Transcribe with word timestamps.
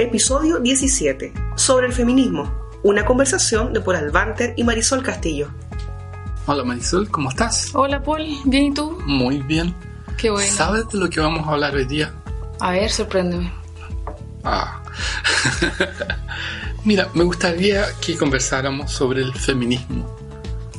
episodio 0.00 0.58
17, 0.58 1.32
sobre 1.56 1.86
el 1.86 1.92
feminismo, 1.92 2.50
una 2.82 3.04
conversación 3.04 3.72
de 3.72 3.80
Paul 3.80 3.96
Albanter 3.96 4.54
y 4.56 4.64
Marisol 4.64 5.02
Castillo. 5.02 5.48
Hola 6.46 6.64
Marisol, 6.64 7.10
¿cómo 7.10 7.28
estás? 7.28 7.70
Hola 7.74 8.02
Paul, 8.02 8.26
¿bien 8.44 8.64
y 8.64 8.74
tú? 8.74 8.98
Muy 9.06 9.38
bien. 9.42 9.74
Qué 10.16 10.30
bueno. 10.30 10.50
¿Sabes 10.52 10.88
de 10.88 10.98
lo 10.98 11.10
que 11.10 11.20
vamos 11.20 11.46
a 11.46 11.52
hablar 11.52 11.74
hoy 11.74 11.84
día? 11.84 12.14
A 12.60 12.72
ver, 12.72 12.90
sorpréndeme. 12.90 13.52
Ah. 14.42 14.82
Mira, 16.84 17.08
me 17.14 17.24
gustaría 17.24 17.84
que 18.00 18.16
conversáramos 18.16 18.90
sobre 18.90 19.20
el 19.20 19.32
feminismo. 19.34 20.16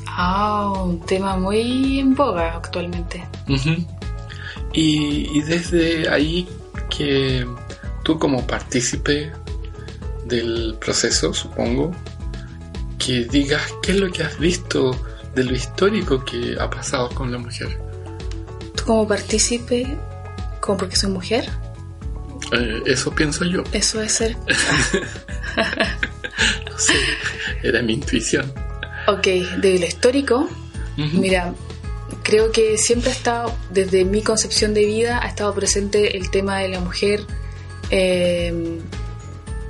Ah, 0.07 0.73
un 0.83 0.99
tema 1.05 1.37
muy 1.37 1.99
en 1.99 2.15
boga 2.15 2.55
actualmente. 2.55 3.23
Y, 4.73 5.37
y 5.37 5.41
desde 5.41 6.09
ahí 6.09 6.47
que 6.89 7.45
tú 8.11 8.19
como 8.19 8.45
partícipe 8.45 9.31
del 10.25 10.75
proceso, 10.81 11.33
supongo, 11.33 11.91
que 12.99 13.23
digas 13.23 13.61
qué 13.81 13.93
es 13.93 13.99
lo 14.01 14.11
que 14.11 14.23
has 14.23 14.37
visto 14.37 14.91
de 15.33 15.45
lo 15.45 15.55
histórico 15.55 16.25
que 16.25 16.57
ha 16.59 16.69
pasado 16.69 17.07
con 17.11 17.31
la 17.31 17.37
mujer. 17.37 17.79
¿Tú 18.75 18.83
como 18.85 19.07
partícipe, 19.07 19.87
como 20.59 20.77
porque 20.77 20.97
soy 20.97 21.09
mujer? 21.11 21.49
Eh, 22.51 22.81
eso 22.85 23.11
pienso 23.11 23.45
yo. 23.45 23.63
Eso 23.71 24.01
es 24.01 24.11
ser... 24.11 24.35
No 26.69 26.79
sé, 26.79 26.95
era 27.61 27.81
mi 27.83 27.93
intuición. 27.93 28.51
ok, 29.07 29.27
de 29.61 29.79
lo 29.79 29.85
histórico, 29.85 30.49
mira, 30.97 31.53
creo 32.23 32.51
que 32.51 32.77
siempre 32.77 33.11
ha 33.11 33.13
estado, 33.13 33.55
desde 33.69 34.03
mi 34.05 34.23
concepción 34.23 34.73
de 34.73 34.85
vida, 34.85 35.19
ha 35.21 35.27
estado 35.27 35.53
presente 35.53 36.17
el 36.17 36.31
tema 36.31 36.59
de 36.59 36.69
la 36.69 36.79
mujer, 36.79 37.27
eh, 37.91 38.79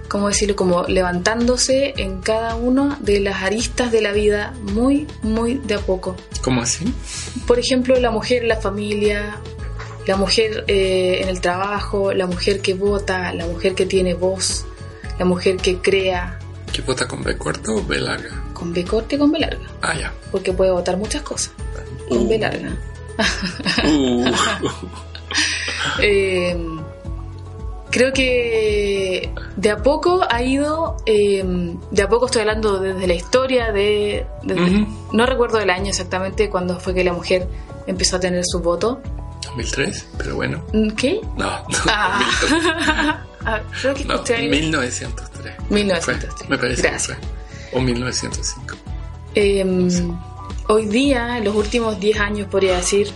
¿cómo 0.07 0.27
decirlo? 0.29 0.55
Como 0.55 0.83
levantándose 0.83 1.93
en 1.97 2.21
cada 2.21 2.55
una 2.55 2.97
de 3.01 3.19
las 3.19 3.41
aristas 3.43 3.91
de 3.91 4.01
la 4.01 4.11
vida 4.13 4.53
muy, 4.61 5.07
muy 5.23 5.55
de 5.55 5.75
a 5.75 5.79
poco. 5.79 6.15
¿Cómo 6.41 6.61
así? 6.61 6.85
Por 7.47 7.59
ejemplo, 7.59 7.99
la 7.99 8.11
mujer 8.11 8.43
en 8.43 8.47
la 8.49 8.57
familia, 8.57 9.37
la 10.07 10.15
mujer 10.17 10.63
eh, 10.67 11.19
en 11.21 11.29
el 11.29 11.41
trabajo, 11.41 12.13
la 12.13 12.25
mujer 12.27 12.61
que 12.61 12.73
vota, 12.73 13.33
la 13.33 13.45
mujer 13.45 13.75
que 13.75 13.85
tiene 13.85 14.13
voz, 14.13 14.65
la 15.19 15.25
mujer 15.25 15.57
que 15.57 15.77
crea, 15.79 16.37
¿Qué 16.73 16.81
vota 16.81 17.05
con 17.07 17.21
B 17.21 17.37
corto 17.37 17.75
o 17.75 17.83
B 17.85 17.99
larga? 17.99 18.43
con 18.53 18.71
B 18.73 18.83
corta 18.85 19.15
y 19.15 19.17
con 19.17 19.31
B 19.31 19.39
larga, 19.39 19.67
Ah, 19.81 19.93
ya. 19.93 20.13
porque 20.31 20.53
puede 20.53 20.71
votar 20.71 20.95
muchas 20.97 21.21
cosas, 21.21 21.51
con 22.07 22.27
B 22.29 22.35
Uh. 22.37 22.39
larga. 22.39 22.77
Uh. 23.85 24.25
Eh, 26.01 26.55
creo 27.91 28.11
que 28.13 29.31
de 29.55 29.69
a 29.69 29.77
poco 29.77 30.21
ha 30.29 30.41
ido, 30.41 30.97
eh, 31.05 31.43
de 31.91 32.01
a 32.01 32.07
poco 32.09 32.25
estoy 32.25 32.41
hablando 32.41 32.79
desde 32.79 33.05
la 33.07 33.13
historia, 33.13 33.71
de, 33.71 34.25
desde- 34.43 34.81
Ujú. 34.81 35.09
no 35.13 35.25
recuerdo 35.25 35.59
el 35.59 35.69
año 35.69 35.89
exactamente 35.89 36.49
cuando 36.49 36.79
fue 36.79 36.93
que 36.93 37.03
la 37.03 37.13
mujer 37.13 37.47
empezó 37.87 38.15
a 38.15 38.19
tener 38.19 38.43
su 38.45 38.59
voto. 38.61 39.01
2003, 39.43 40.07
pero 40.17 40.35
bueno. 40.35 40.63
¿Qué? 40.95 41.19
No, 41.37 41.49
Ah. 41.87 43.23
Ah, 43.43 43.59
creo 43.81 43.95
que 43.95 44.05
no, 44.05 44.13
escuché 44.13 44.35
algo. 44.35 44.49
1903. 44.51 45.55
1903. 45.71 46.33
Fue, 46.37 46.47
me 46.47 46.57
parece 46.59 46.81
Gracias. 46.83 47.17
que 47.17 47.25
fue. 47.71 47.79
O 47.79 47.81
1905. 47.81 48.75
Em, 49.33 50.15
hoy 50.67 50.85
día, 50.85 51.39
en 51.39 51.45
los 51.45 51.55
últimos 51.55 51.99
10 51.99 52.19
años, 52.19 52.47
podría 52.51 52.75
decir, 52.77 53.11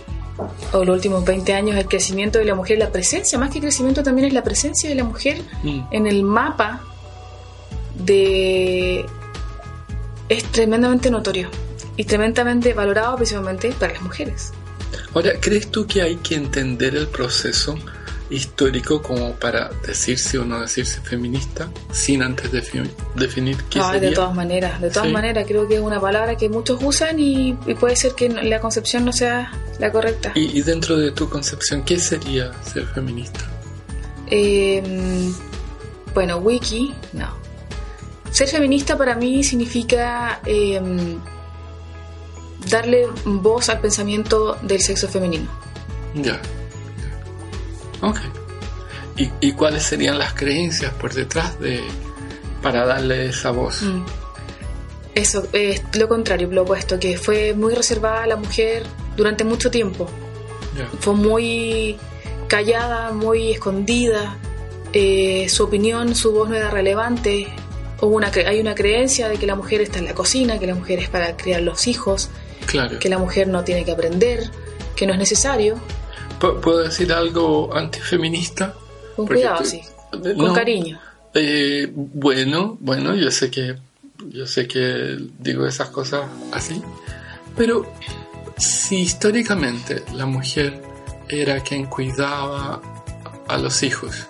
o 0.72 0.84
los 0.84 0.96
últimos 0.96 1.24
20 1.24 1.52
años, 1.54 1.76
el 1.76 1.86
crecimiento 1.86 2.38
de 2.38 2.44
la 2.44 2.54
mujer, 2.54 2.78
la 2.78 2.90
presencia, 2.90 3.38
más 3.38 3.50
que 3.50 3.60
crecimiento, 3.60 4.02
también 4.02 4.28
es 4.28 4.34
la 4.34 4.42
presencia 4.42 4.88
de 4.88 4.94
la 4.94 5.04
mujer 5.04 5.42
Mm. 5.62 5.80
en 5.90 6.06
el 6.06 6.22
mapa 6.22 6.82
de. 7.94 9.04
es 10.28 10.44
tremendamente 10.52 11.10
notorio 11.10 11.48
y 11.96 12.04
tremendamente 12.04 12.74
valorado 12.74 13.16
principalmente 13.16 13.72
para 13.72 13.92
las 13.94 14.02
mujeres. 14.02 14.52
Ahora, 15.14 15.32
¿crees 15.40 15.70
tú 15.70 15.86
que 15.86 16.02
hay 16.02 16.16
que 16.16 16.34
entender 16.34 16.94
el 16.94 17.08
proceso 17.08 17.76
histórico 18.30 19.00
como 19.02 19.32
para 19.34 19.70
decirse 19.86 20.38
o 20.38 20.44
no 20.44 20.60
decirse 20.60 21.00
feminista 21.00 21.68
sin 21.92 22.22
antes 22.22 22.50
defi- 22.52 22.90
definir 23.14 23.56
qué 23.70 23.78
Ah, 23.80 23.92
de 23.92 24.00
sería? 24.00 24.14
todas 24.16 24.34
maneras, 24.34 24.80
de 24.80 24.90
todas 24.90 25.06
Sí. 25.08 25.12
maneras, 25.12 25.44
creo 25.46 25.68
que 25.68 25.74
es 25.76 25.80
una 25.80 26.00
palabra 26.00 26.36
que 26.36 26.48
muchos 26.48 26.82
usan 26.82 27.18
y, 27.20 27.56
y 27.66 27.74
puede 27.74 27.94
ser 27.96 28.14
que 28.14 28.28
la 28.28 28.60
concepción 28.60 29.04
no 29.04 29.12
sea 29.12 29.52
la 29.78 29.92
correcta. 29.92 30.32
Y, 30.34 30.58
y 30.58 30.62
dentro 30.62 30.96
de 30.96 31.12
tu 31.12 31.28
concepción, 31.28 31.82
¿qué 31.84 31.98
sería 32.00 32.50
ser 32.64 32.86
feminista? 32.86 33.40
Eh, 34.28 34.82
bueno, 36.14 36.38
wiki, 36.38 36.94
no. 37.12 37.28
Ser 38.32 38.48
feminista 38.48 38.98
para 38.98 39.14
mí 39.14 39.44
significa 39.44 40.40
eh, 40.44 40.80
darle 42.68 43.06
voz 43.24 43.68
al 43.68 43.80
pensamiento 43.80 44.56
del 44.62 44.80
sexo 44.80 45.08
femenino. 45.08 45.48
Ya. 46.14 46.40
Ok. 48.02 48.18
¿Y, 49.16 49.30
y 49.40 49.52
cuáles 49.52 49.82
serían 49.84 50.18
las 50.18 50.34
creencias 50.34 50.92
por 50.94 51.14
detrás 51.14 51.58
de 51.60 51.80
para 52.62 52.84
darle 52.84 53.26
esa 53.26 53.50
voz? 53.50 53.82
Mm. 53.82 54.04
Eso 55.14 55.46
es 55.52 55.82
lo 55.94 56.08
contrario, 56.08 56.48
lo 56.50 56.62
opuesto, 56.62 56.98
que 56.98 57.16
fue 57.16 57.54
muy 57.54 57.74
reservada 57.74 58.24
a 58.24 58.26
la 58.26 58.36
mujer 58.36 58.82
durante 59.16 59.44
mucho 59.44 59.70
tiempo. 59.70 60.08
Fue 61.00 61.14
muy 61.14 61.96
callada, 62.48 63.12
muy 63.12 63.52
escondida. 63.52 64.36
eh, 64.92 65.46
su 65.48 65.64
opinión, 65.64 66.14
su 66.14 66.32
voz 66.32 66.48
no 66.48 66.54
era 66.54 66.70
relevante. 66.70 67.48
Hubo 68.00 68.14
una, 68.16 68.28
hay 68.46 68.60
una 68.60 68.74
creencia 68.74 69.28
de 69.28 69.36
que 69.38 69.46
la 69.46 69.54
mujer 69.54 69.80
está 69.80 69.98
en 69.98 70.04
la 70.06 70.14
cocina, 70.14 70.58
que 70.58 70.66
la 70.66 70.74
mujer 70.74 70.98
es 71.00 71.08
para 71.08 71.34
criar 71.36 71.62
los 71.62 71.86
hijos, 71.86 72.28
Claro. 72.66 72.98
que 72.98 73.08
la 73.08 73.18
mujer 73.18 73.48
no 73.48 73.62
tiene 73.64 73.84
que 73.84 73.92
aprender, 73.92 74.50
que 74.94 75.06
no 75.06 75.12
es 75.14 75.18
necesario. 75.18 75.76
¿Pu- 76.40 76.60
¿Puedo 76.60 76.78
decir 76.78 77.12
algo 77.12 77.74
antifeminista? 77.74 78.74
Con 79.14 79.26
Porque 79.26 79.42
cuidado, 79.42 79.64
sí. 79.64 79.80
Con 80.36 80.54
cariño. 80.54 80.98
Eh, 81.34 81.90
bueno, 81.94 82.76
bueno, 82.80 83.14
yo 83.14 83.30
sé 83.30 83.50
que 83.50 83.76
yo 84.28 84.46
sé 84.46 84.66
que 84.66 85.18
digo 85.38 85.66
esas 85.66 85.90
cosas 85.90 86.22
así, 86.52 86.82
pero 87.56 87.86
si 88.56 89.00
históricamente 89.00 90.02
la 90.14 90.24
mujer 90.24 90.80
era 91.28 91.60
quien 91.60 91.84
cuidaba 91.86 92.80
a 93.46 93.58
los 93.58 93.82
hijos, 93.82 94.26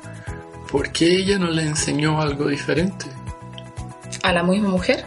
¿por 0.71 0.91
qué 0.91 1.07
ella 1.21 1.39
no 1.39 1.49
le 1.51 1.63
enseñó 1.63 2.21
algo 2.21 2.49
diferente? 2.49 3.07
¿A 4.25 4.33
la 4.33 4.43
misma 4.43 4.71
mujer? 4.71 5.07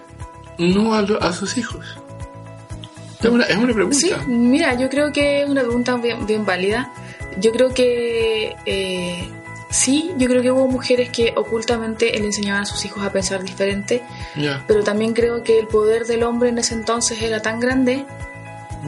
No 0.57 0.93
a, 0.93 1.01
lo- 1.01 1.21
a 1.21 1.33
sus 1.33 1.57
hijos. 1.57 1.85
Es 3.21 3.29
una, 3.29 3.43
es 3.45 3.57
una 3.57 3.73
pregunta. 3.73 3.97
Sí, 3.97 4.11
mira, 4.27 4.73
yo 4.75 4.89
creo 4.89 5.11
que 5.11 5.41
es 5.43 5.49
una 5.49 5.61
pregunta 5.61 5.95
bien, 5.97 6.25
bien 6.25 6.45
válida. 6.45 6.91
Yo 7.37 7.51
creo 7.51 7.73
que 7.73 8.55
eh, 8.65 9.29
sí, 9.69 10.11
yo 10.17 10.27
creo 10.27 10.41
que 10.41 10.51
hubo 10.51 10.67
mujeres 10.67 11.09
que 11.09 11.33
ocultamente 11.35 12.11
le 12.17 12.25
enseñaban 12.25 12.61
a 12.63 12.65
sus 12.65 12.83
hijos 12.85 13.03
a 13.03 13.11
pensar 13.11 13.43
diferente, 13.43 14.01
Ya, 14.35 14.63
pero 14.67 14.83
también 14.83 15.13
creo 15.13 15.43
que 15.43 15.59
el 15.59 15.67
poder 15.67 16.05
del 16.05 16.23
hombre 16.23 16.49
en 16.49 16.57
ese 16.59 16.73
entonces 16.75 17.21
era 17.21 17.41
tan 17.41 17.59
grande 17.59 18.05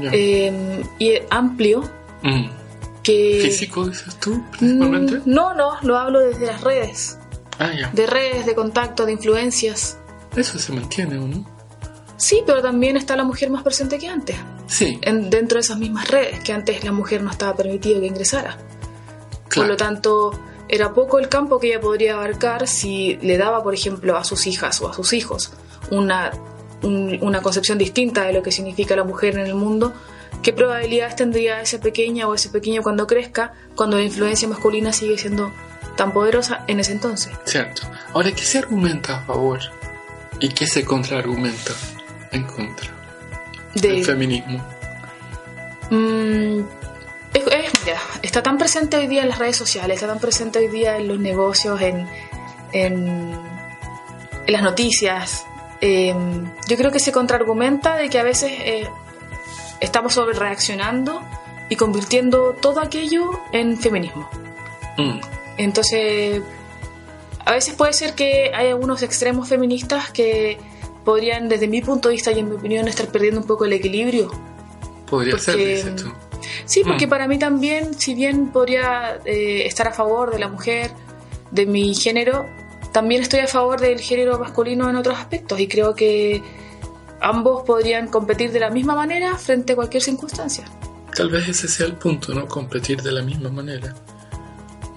ya. 0.01 0.09
eh, 0.13 0.83
y 0.97 1.13
amplio 1.29 1.83
Mm. 2.23 2.49
que... 3.03 3.39
¿Físico 3.41 3.87
dices 3.87 4.15
tú, 4.17 4.43
principalmente? 4.51 5.15
Mm, 5.17 5.21
No, 5.25 5.53
no, 5.55 5.71
lo 5.81 5.97
hablo 5.97 6.19
desde 6.19 6.45
las 6.45 6.61
redes, 6.61 7.17
Ah, 7.59 7.71
ya. 7.77 7.89
de 7.91 8.05
redes, 8.05 8.45
de 8.45 8.53
contacto, 8.55 9.05
de 9.05 9.13
influencias. 9.13 9.97
Eso 10.35 10.57
se 10.59 10.71
mantiene, 10.71 11.17
¿o 11.17 11.27
no? 11.27 11.43
Sí, 12.21 12.43
pero 12.45 12.61
también 12.61 12.97
está 12.97 13.15
la 13.15 13.23
mujer 13.23 13.49
más 13.49 13.63
presente 13.63 13.97
que 13.97 14.07
antes, 14.07 14.35
Sí, 14.67 14.99
en- 15.01 15.29
dentro 15.31 15.55
de 15.55 15.61
esas 15.61 15.77
mismas 15.79 16.07
redes, 16.07 16.39
que 16.41 16.53
antes 16.53 16.83
la 16.83 16.91
mujer 16.91 17.23
no 17.23 17.31
estaba 17.31 17.55
permitido 17.55 17.99
que 17.99 18.05
ingresara. 18.05 18.57
Por 19.43 19.49
claro. 19.49 19.69
lo 19.69 19.75
tanto, 19.77 20.31
era 20.69 20.93
poco 20.93 21.17
el 21.17 21.27
campo 21.29 21.59
que 21.59 21.67
ella 21.69 21.81
podría 21.81 22.13
abarcar 22.13 22.67
si 22.67 23.17
le 23.23 23.37
daba, 23.37 23.63
por 23.63 23.73
ejemplo, 23.73 24.15
a 24.17 24.23
sus 24.23 24.45
hijas 24.45 24.79
o 24.81 24.87
a 24.89 24.93
sus 24.93 25.13
hijos 25.13 25.51
una, 25.89 26.31
un- 26.83 27.17
una 27.21 27.41
concepción 27.41 27.77
distinta 27.79 28.23
de 28.23 28.33
lo 28.33 28.43
que 28.43 28.51
significa 28.51 28.95
la 28.95 29.03
mujer 29.03 29.33
en 29.39 29.47
el 29.47 29.55
mundo. 29.55 29.91
¿Qué 30.43 30.53
probabilidades 30.53 31.15
tendría 31.15 31.59
esa 31.59 31.79
pequeña 31.79 32.27
o 32.27 32.35
ese 32.35 32.49
pequeño 32.49 32.83
cuando 32.83 33.07
crezca, 33.07 33.53
cuando 33.75 33.97
la 33.97 34.03
influencia 34.03 34.47
masculina 34.47 34.93
sigue 34.93 35.17
siendo 35.17 35.51
tan 35.97 36.13
poderosa 36.13 36.63
en 36.67 36.79
ese 36.79 36.91
entonces? 36.93 37.33
Cierto. 37.45 37.81
Ahora, 38.13 38.31
¿qué 38.31 38.43
se 38.43 38.59
argumenta 38.59 39.17
a 39.17 39.21
favor 39.25 39.59
y 40.39 40.49
qué 40.49 40.65
se 40.67 40.85
contraargumenta 40.85 41.73
en 42.31 42.43
contra 42.43 42.89
del 43.75 43.97
De, 43.99 44.03
feminismo? 44.03 44.63
Mm, 45.89 46.59
es- 47.33 47.47
es- 47.47 47.71
mira, 47.85 47.99
está 48.21 48.41
tan 48.43 48.57
presente 48.57 48.97
hoy 48.97 49.07
día 49.07 49.23
en 49.23 49.29
las 49.29 49.39
redes 49.39 49.57
sociales, 49.57 49.95
está 49.95 50.07
tan 50.07 50.19
presente 50.19 50.59
hoy 50.59 50.67
día 50.67 50.97
en 50.97 51.07
los 51.07 51.19
negocios, 51.19 51.81
en, 51.81 52.07
en, 52.73 53.33
en 54.45 54.53
las 54.53 54.61
noticias. 54.61 55.45
Eh, 55.81 56.13
yo 56.67 56.77
creo 56.77 56.91
que 56.91 56.99
se 56.99 57.11
contraargumenta 57.11 57.95
de 57.95 58.09
que 58.09 58.19
a 58.19 58.23
veces 58.23 58.51
eh, 58.59 58.87
estamos 59.79 60.13
sobre 60.13 60.37
reaccionando 60.37 61.21
y 61.69 61.75
convirtiendo 61.75 62.53
todo 62.61 62.79
aquello 62.81 63.39
en 63.51 63.77
feminismo. 63.77 64.29
Mm, 64.97 65.19
Entonces, 65.57 66.41
a 67.45 67.51
veces 67.51 67.73
puede 67.75 67.93
ser 67.93 68.13
que 68.13 68.51
hay 68.53 68.67
algunos 68.69 69.01
extremos 69.03 69.47
feministas 69.49 70.11
que 70.11 70.57
podrían, 71.05 71.49
desde 71.49 71.67
mi 71.67 71.81
punto 71.81 72.09
de 72.09 72.15
vista 72.15 72.31
y 72.31 72.39
en 72.39 72.49
mi 72.49 72.55
opinión, 72.55 72.87
estar 72.87 73.07
perdiendo 73.07 73.41
un 73.41 73.47
poco 73.47 73.65
el 73.65 73.73
equilibrio. 73.73 74.29
Podría 75.09 75.37
ser, 75.37 75.55
Porque- 75.55 75.75
dices 75.75 75.95
tú. 75.95 76.11
Sí, 76.65 76.81
porque 76.85 77.05
Mm. 77.07 77.09
para 77.09 77.27
mí 77.27 77.37
también, 77.37 77.93
si 77.93 78.13
bien 78.15 78.47
podría 78.51 79.19
eh, 79.25 79.65
estar 79.67 79.87
a 79.87 79.91
favor 79.93 80.31
de 80.31 80.39
la 80.39 80.47
mujer, 80.47 80.91
de 81.51 81.65
mi 81.65 81.93
género, 81.93 82.45
también 82.91 83.21
estoy 83.21 83.41
a 83.41 83.47
favor 83.47 83.79
del 83.79 83.99
género 83.99 84.39
masculino 84.39 84.89
en 84.89 84.95
otros 84.95 85.17
aspectos 85.17 85.59
y 85.59 85.67
creo 85.67 85.93
que 85.95 86.41
ambos 87.19 87.63
podrían 87.63 88.07
competir 88.07 88.51
de 88.51 88.59
la 88.59 88.69
misma 88.69 88.95
manera 88.95 89.37
frente 89.37 89.73
a 89.73 89.75
cualquier 89.75 90.01
circunstancia. 90.01 90.65
Tal 91.15 91.29
vez 91.29 91.47
ese 91.47 91.67
sea 91.67 91.85
el 91.87 91.93
punto, 91.95 92.33
¿no? 92.33 92.47
Competir 92.47 93.01
de 93.01 93.11
la 93.11 93.21
misma 93.21 93.49
manera. 93.49 93.93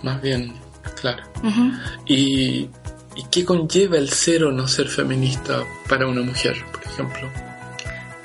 Más 0.02 0.20
bien, 0.22 0.54
claro. 1.00 1.22
Ujú. 1.42 1.72
¿Y, 2.06 2.70
¿Y 3.16 3.24
qué 3.24 3.44
conlleva 3.44 3.96
el 3.96 4.10
ser 4.10 4.44
o 4.44 4.52
no 4.52 4.66
ser 4.66 4.88
feminista 4.88 5.62
para 5.88 6.06
una 6.06 6.22
mujer, 6.22 6.64
por 6.72 6.82
ejemplo? 6.84 7.30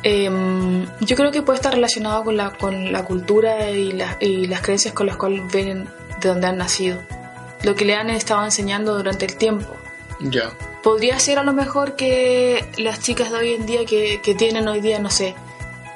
Em, 0.02 0.86
yo 1.02 1.16
creo 1.16 1.32
que 1.32 1.42
puede 1.42 1.58
estar 1.58 1.74
relacionado 1.74 2.24
con 2.24 2.38
la, 2.38 2.52
con 2.52 2.92
la 2.92 3.04
cultura 3.06 3.70
y, 3.70 3.92
la- 3.92 4.18
y 4.20 4.48
las 4.48 4.62
creencias 4.62 4.94
con 4.94 5.08
las 5.08 5.18
cuales 5.18 5.42
vienen 5.52 5.90
de 6.22 6.30
donde 6.30 6.48
han 6.48 6.58
nacido. 6.58 6.98
Lo 7.64 7.76
que 7.76 7.84
le 7.86 7.96
han 7.96 8.10
estado 8.10 8.44
enseñando 8.46 8.96
durante 8.96 9.26
el 9.26 9.36
tiempo. 9.36 9.76
Ya, 10.22 10.52
Podría 10.82 11.20
ser 11.20 11.40
a 11.40 11.44
lo 11.44 11.52
mejor 11.52 11.96
que 11.98 12.66
las 12.78 13.02
chicas 13.02 13.32
de 13.32 13.38
hoy 13.38 13.54
en 13.54 13.66
día 13.66 13.86
que, 13.86 14.22
que 14.22 14.34
tienen 14.34 14.66
hoy 14.70 14.80
día, 14.80 14.98
no 15.00 15.10
sé, 15.10 15.36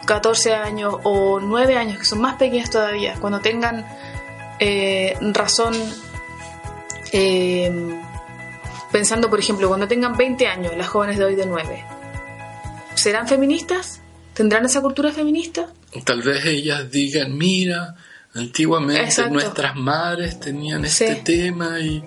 14 0.05 0.53
años 0.53 0.95
o 1.03 1.39
9 1.39 1.77
años, 1.77 1.97
que 1.99 2.03
son 2.05 2.19
más 2.19 2.35
pequeñas 2.35 2.69
todavía, 2.69 3.15
cuando 3.21 3.39
tengan 3.39 3.85
eh, 4.59 5.15
razón, 5.31 5.73
eh, 7.13 7.71
pensando 8.93 9.29
por 9.29 9.39
ejemplo, 9.39 9.67
cuando 9.67 9.87
tengan 9.89 10.15
20 10.15 10.47
años, 10.47 10.71
las 10.77 10.87
jóvenes 10.87 11.17
de 11.17 11.25
hoy 11.25 11.35
de 11.35 11.45
9, 11.45 11.83
¿serán 12.95 13.27
feministas? 13.27 13.99
¿Tendrán 14.33 14.63
esa 14.65 14.81
cultura 14.81 15.11
feminista? 15.11 15.67
tal 16.05 16.21
vez 16.23 16.43
ellas 16.45 16.89
digan, 16.89 17.37
mira, 17.37 17.95
antiguamente 18.33 19.03
Exacto. 19.03 19.33
nuestras 19.33 19.75
madres 19.75 20.39
tenían 20.39 20.87
Sí. 20.87 21.03
este 21.03 21.15
tema 21.17 21.79
y, 21.79 22.03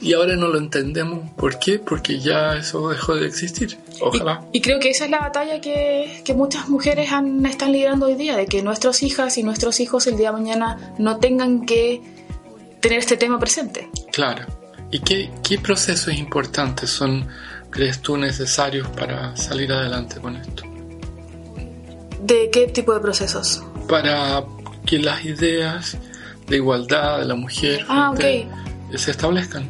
y 0.00 0.12
ahora 0.12 0.36
no 0.36 0.46
lo 0.46 0.58
entendemos. 0.58 1.30
¿Por 1.32 1.58
qué? 1.58 1.80
Porque 1.80 2.20
ya 2.20 2.54
eso 2.56 2.88
dejó 2.90 3.16
de 3.16 3.26
existir. 3.26 3.76
Ojalá. 4.00 4.44
Y, 4.52 4.58
y 4.58 4.60
creo 4.60 4.78
que 4.78 4.90
esa 4.90 5.06
es 5.06 5.10
la 5.10 5.18
batalla 5.18 5.60
que, 5.60 6.22
que 6.24 6.34
muchas 6.34 6.68
mujeres 6.68 7.10
han, 7.10 7.44
están 7.46 7.72
liderando 7.72 8.06
hoy 8.06 8.14
día, 8.14 8.36
de 8.36 8.46
que 8.46 8.62
nuestras 8.62 9.02
hijas 9.02 9.38
y 9.38 9.42
nuestros 9.42 9.80
hijos 9.80 10.06
el 10.06 10.16
día 10.16 10.30
de 10.30 10.36
mañana 10.38 10.94
no 10.98 11.16
tengan 11.18 11.66
que 11.66 12.00
tener 12.80 13.00
este 13.00 13.16
tema 13.16 13.40
presente. 13.40 13.90
Claro. 14.12 14.46
¿Y 14.90 15.00
qué, 15.00 15.30
qué 15.42 15.58
procesos 15.58 16.14
importantes 16.14 16.90
son, 16.90 17.26
crees 17.70 18.00
tú, 18.00 18.16
necesarios 18.16 18.86
para 18.88 19.36
salir 19.36 19.72
adelante 19.72 20.20
con 20.20 20.36
esto? 20.36 20.62
¿De 22.22 22.50
qué 22.50 22.66
tipo 22.68 22.94
de 22.94 23.00
procesos? 23.00 23.62
Para 23.88 24.44
que 24.84 24.98
las 24.98 25.24
ideas 25.24 25.96
de 26.46 26.56
igualdad 26.56 27.18
de 27.20 27.24
la 27.26 27.34
mujer 27.34 27.84
Ah, 27.88 28.12
frente- 28.16 28.48
se 28.98 29.10
establezcan. 29.10 29.68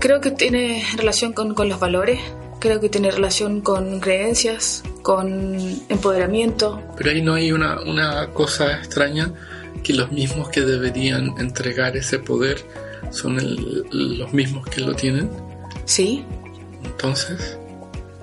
Creo 0.00 0.20
que 0.20 0.30
tiene 0.32 0.84
relación 0.96 1.32
con, 1.32 1.54
con 1.54 1.68
los 1.68 1.78
valores, 1.78 2.20
creo 2.58 2.80
que 2.80 2.88
tiene 2.88 3.10
relación 3.10 3.60
con 3.60 4.00
creencias, 4.00 4.82
con 5.02 5.54
empoderamiento. 5.88 6.82
Pero 6.96 7.10
ahí 7.10 7.22
no 7.22 7.34
hay 7.34 7.52
una, 7.52 7.80
una 7.82 8.28
cosa 8.30 8.72
extraña 8.78 9.32
que 9.82 9.94
los 9.94 10.10
mismos 10.12 10.48
que 10.48 10.60
deberían 10.62 11.34
entregar 11.38 11.96
ese 11.96 12.18
poder 12.18 12.58
son 13.10 13.38
el- 13.38 13.86
los 14.18 14.32
mismos 14.32 14.66
que 14.66 14.80
lo 14.80 14.94
tienen. 14.94 15.30
¿Sí? 15.84 16.24
Entonces, 16.84 17.58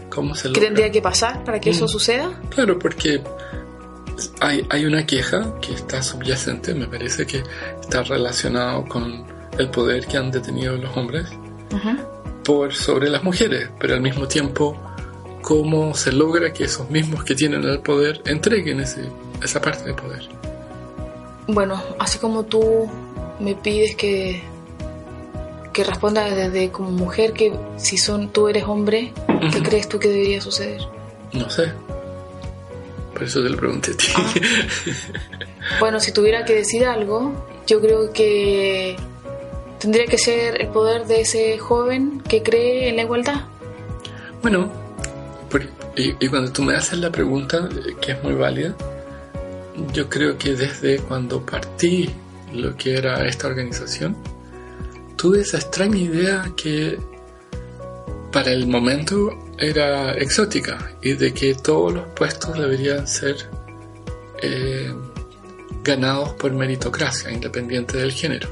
¿cómo 0.09 0.33
se 0.35 0.44
¿Qué 0.44 0.47
logra? 0.50 0.62
tendría 0.63 0.91
que 0.91 1.01
pasar 1.01 1.44
para 1.44 1.59
que 1.59 1.69
eso 1.71 1.85
Mm. 1.85 1.89
suceda? 1.89 2.41
Claro, 2.50 2.77
porque 2.79 3.21
hay, 4.39 4.65
hay 4.69 4.85
una 4.85 5.06
queja 5.06 5.59
que 5.62 5.74
está 5.74 6.01
subyacente, 6.01 6.74
me 6.74 6.88
parece 6.88 7.25
que 7.25 7.44
está 7.81 8.03
relacionado 8.03 8.85
con 8.85 9.25
el 9.57 9.69
poder 9.69 10.06
que 10.07 10.18
han 10.18 10.31
detenido 10.31 10.75
los 10.77 10.95
hombres 10.95 11.27
por 12.44 12.73
sobre 12.73 13.09
las 13.09 13.23
mujeres, 13.23 13.69
pero 13.80 13.95
al 13.95 14.01
mismo 14.01 14.27
tiempo 14.27 14.77
cómo 15.41 15.94
se 15.94 16.12
logra 16.12 16.51
que 16.53 16.63
esos 16.65 16.89
mismos 16.89 17.23
que 17.23 17.35
tienen 17.35 17.63
el 17.63 17.80
poder 17.80 18.21
entreguen 18.25 18.80
ese, 18.80 19.01
esa 19.44 19.62
parte 19.62 19.83
de 19.85 19.94
poder. 19.94 20.27
Bueno, 21.47 21.81
así 22.00 22.18
como 22.19 22.44
tú 22.44 22.89
me 23.39 23.56
pides 23.56 23.95
que, 23.95 24.41
que 25.77 25.83
responda 25.83 26.24
desde 26.25 26.71
como 26.71 26.89
mujer 26.89 27.33
que 27.33 27.53
si 27.77 27.97
son 28.00 28.29
tú 28.29 28.47
eres 28.47 28.63
hombre, 28.63 29.13
¿qué 29.53 29.62
crees 29.62 29.88
tú 29.88 30.00
que 30.00 30.07
debería 30.07 30.41
suceder? 30.41 30.81
No 31.33 31.47
sé. 31.51 31.71
Por 33.13 33.21
eso 33.24 33.44
te 33.44 33.50
lo 33.50 33.57
pregunté 33.57 33.91
a 33.91 33.95
ti. 33.97 34.07
Ah. 34.15 34.33
Bueno, 35.79 36.00
si 36.00 36.12
tuviera 36.12 36.45
que 36.45 36.56
decir 36.56 36.83
algo, 36.88 37.45
yo 37.68 37.79
creo 37.79 38.12
que 38.12 38.95
tendría 39.77 40.07
que 40.07 40.18
ser 40.18 40.59
el 40.59 40.69
poder 40.69 41.06
de 41.06 41.21
ese 41.21 41.59
joven 41.59 42.21
que 42.27 42.41
cree 42.41 42.89
en 42.89 42.95
la 42.95 43.03
igualdad. 43.03 43.41
Bueno, 44.41 44.71
por- 45.51 45.62
y, 45.95 46.15
y 46.19 46.27
cuando 46.27 46.51
tú 46.51 46.63
me 46.63 46.73
haces 46.73 46.97
la 46.97 47.12
pregunta, 47.12 47.69
eh, 47.71 47.95
que 48.01 48.13
es 48.13 48.23
muy 48.23 48.33
válida, 48.33 48.73
yo 49.94 50.09
creo 50.09 50.39
que 50.39 50.56
desde 50.56 50.97
cuando 51.01 51.45
partí 51.45 52.09
lo 52.51 52.75
que 52.75 52.97
era 52.97 53.27
esta 53.27 53.45
organización, 53.45 54.15
tuve 55.18 55.42
esa 55.42 55.58
extraña 55.58 55.98
idea 55.98 56.52
que 56.56 57.00
para 58.31 58.52
el 58.52 58.68
momento 58.68 59.31
era 59.58 60.14
exótica 60.14 60.92
y 61.02 61.14
de 61.14 61.34
que 61.34 61.56
todos 61.56 61.94
los 61.94 62.06
puestos 62.10 62.58
deberían 62.58 63.08
ser 63.08 63.36
eh, 64.42 64.94
ganados 65.84 66.34
por 66.34 66.52
meritocracia, 66.54 67.31
independiente 67.31 67.98
del 67.98 68.12
género. 68.12 68.48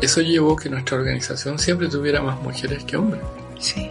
Eso 0.00 0.20
llevó 0.20 0.56
que 0.56 0.68
nuestra 0.68 0.96
organización 0.96 1.58
siempre 1.58 1.88
tuviera 1.88 2.22
más 2.22 2.40
mujeres 2.40 2.84
que 2.84 2.96
hombres. 2.96 3.22
Sí. 3.58 3.90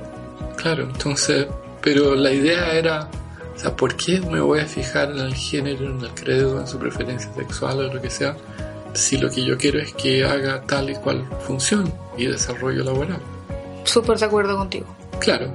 Claro, 0.56 0.84
entonces, 0.84 1.48
pero 1.82 2.16
la 2.16 2.32
idea 2.32 2.74
era, 2.74 3.10
o 3.56 3.60
sea, 3.60 3.76
¿por 3.76 3.96
qué 3.98 4.22
me 4.22 4.40
voy 4.40 4.60
a 4.60 4.66
fijar 4.66 5.12
en 5.12 5.20
el 5.20 5.34
género, 5.34 5.90
en 5.90 6.00
el 6.00 6.12
credo, 6.12 6.60
en 6.60 6.68
su 6.68 6.78
preferencia 6.78 7.34
sexual 7.34 7.80
o 7.80 7.94
lo 7.94 8.02
que 8.02 8.10
sea, 8.10 8.38
si 8.94 9.18
lo 9.18 9.30
que 9.30 9.44
yo 9.44 9.58
quiero 9.58 9.80
es 9.80 9.94
que 9.94 10.24
haga 10.24 10.62
tal 10.62 10.90
y 10.90 10.96
cual 10.96 11.26
función 11.46 11.94
y 12.18 12.26
desarrollo 12.28 12.84
laboral? 12.84 13.20
Súper 13.84 14.18
de 14.18 14.26
acuerdo 14.26 14.58
contigo. 14.58 14.86
Claro, 15.20 15.52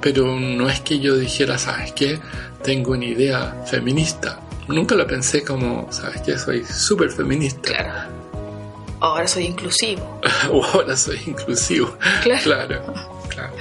pero 0.00 0.38
no 0.38 0.68
es 0.68 0.80
que 0.80 0.98
yo 0.98 1.16
dijera, 1.16 1.58
¿sabes 1.58 1.92
qué? 1.92 2.18
Tengo 2.62 2.92
una 2.92 3.04
idea 3.04 3.64
feminista. 3.66 4.40
Nunca 4.68 4.94
lo 4.94 5.06
pensé 5.06 5.44
como, 5.44 5.90
¿sabes 5.92 6.20
qué? 6.22 6.38
Soy 6.38 6.64
súper 6.64 7.10
feminista. 7.10 7.60
Claro. 7.62 8.10
Ahora 9.00 9.28
soy 9.28 9.44
inclusivo. 9.46 10.20
o 10.50 10.64
ahora 10.74 10.96
soy 10.96 11.20
inclusivo. 11.26 11.96
Claro. 12.22 12.42
Claro, 12.42 12.94
claro. 13.28 13.52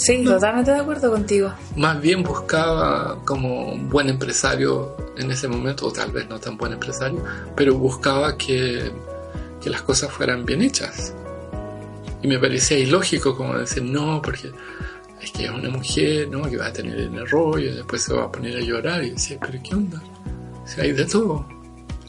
Sí, 0.00 0.24
totalmente 0.24 0.70
de 0.70 0.78
acuerdo 0.78 1.10
contigo. 1.10 1.52
Más 1.76 2.00
bien 2.00 2.22
buscaba 2.22 3.22
como 3.26 3.72
un 3.72 3.90
buen 3.90 4.08
empresario 4.08 4.96
en 5.18 5.30
ese 5.30 5.46
momento, 5.46 5.88
o 5.88 5.92
tal 5.92 6.10
vez 6.10 6.26
no 6.26 6.38
tan 6.38 6.56
buen 6.56 6.72
empresario, 6.72 7.22
pero 7.54 7.74
buscaba 7.74 8.38
que, 8.38 8.90
que 9.60 9.68
las 9.68 9.82
cosas 9.82 10.10
fueran 10.10 10.46
bien 10.46 10.62
hechas. 10.62 11.14
Y 12.22 12.28
me 12.28 12.38
parecía 12.38 12.78
ilógico 12.78 13.36
como 13.36 13.58
decir, 13.58 13.82
no, 13.82 14.22
porque 14.22 14.50
es 15.20 15.30
que 15.32 15.44
es 15.44 15.50
una 15.50 15.68
mujer, 15.68 16.28
¿no? 16.30 16.48
Que 16.48 16.56
va 16.56 16.68
a 16.68 16.72
tener 16.72 16.98
el 16.98 17.28
rollo 17.28 17.70
y 17.70 17.74
después 17.74 18.02
se 18.02 18.14
va 18.14 18.24
a 18.24 18.32
poner 18.32 18.56
a 18.56 18.60
llorar. 18.60 19.04
Y 19.04 19.10
decía, 19.10 19.36
pero 19.38 19.58
¿qué 19.62 19.74
onda? 19.74 20.02
Si 20.64 20.80
hay 20.80 20.92
de 20.92 21.04
todo. 21.04 21.46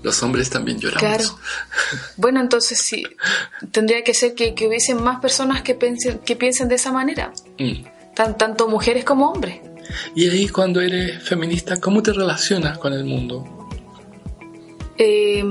Los 0.04 0.22
hombres 0.24 0.50
también 0.50 0.80
lloramos. 0.80 1.02
Claro. 1.02 1.40
Bueno, 2.18 2.40
entonces 2.42 2.80
sí, 2.80 3.04
tendría 3.72 4.04
que 4.04 4.14
ser 4.14 4.34
que, 4.34 4.56
que 4.56 4.68
hubiesen 4.68 5.02
más 5.04 5.20
personas 5.20 5.62
que 5.62 5.76
piensen, 5.76 6.20
que 6.20 6.36
piensen 6.36 6.68
de 6.70 6.76
esa 6.76 6.92
manera, 6.92 7.32
Mm. 7.60 7.84
tan, 8.16 8.38
tanto 8.38 8.68
mujeres 8.68 9.04
como 9.06 9.30
hombres. 9.32 9.60
Y 10.16 10.28
ahí 10.30 10.48
cuando 10.48 10.82
eres 10.82 11.22
feminista, 11.24 11.78
¿cómo 11.80 12.02
te 12.02 12.14
relacionas 12.14 12.78
con 12.80 12.94
el 12.94 13.04
mundo? 13.06 13.70
Eh, 14.98 15.44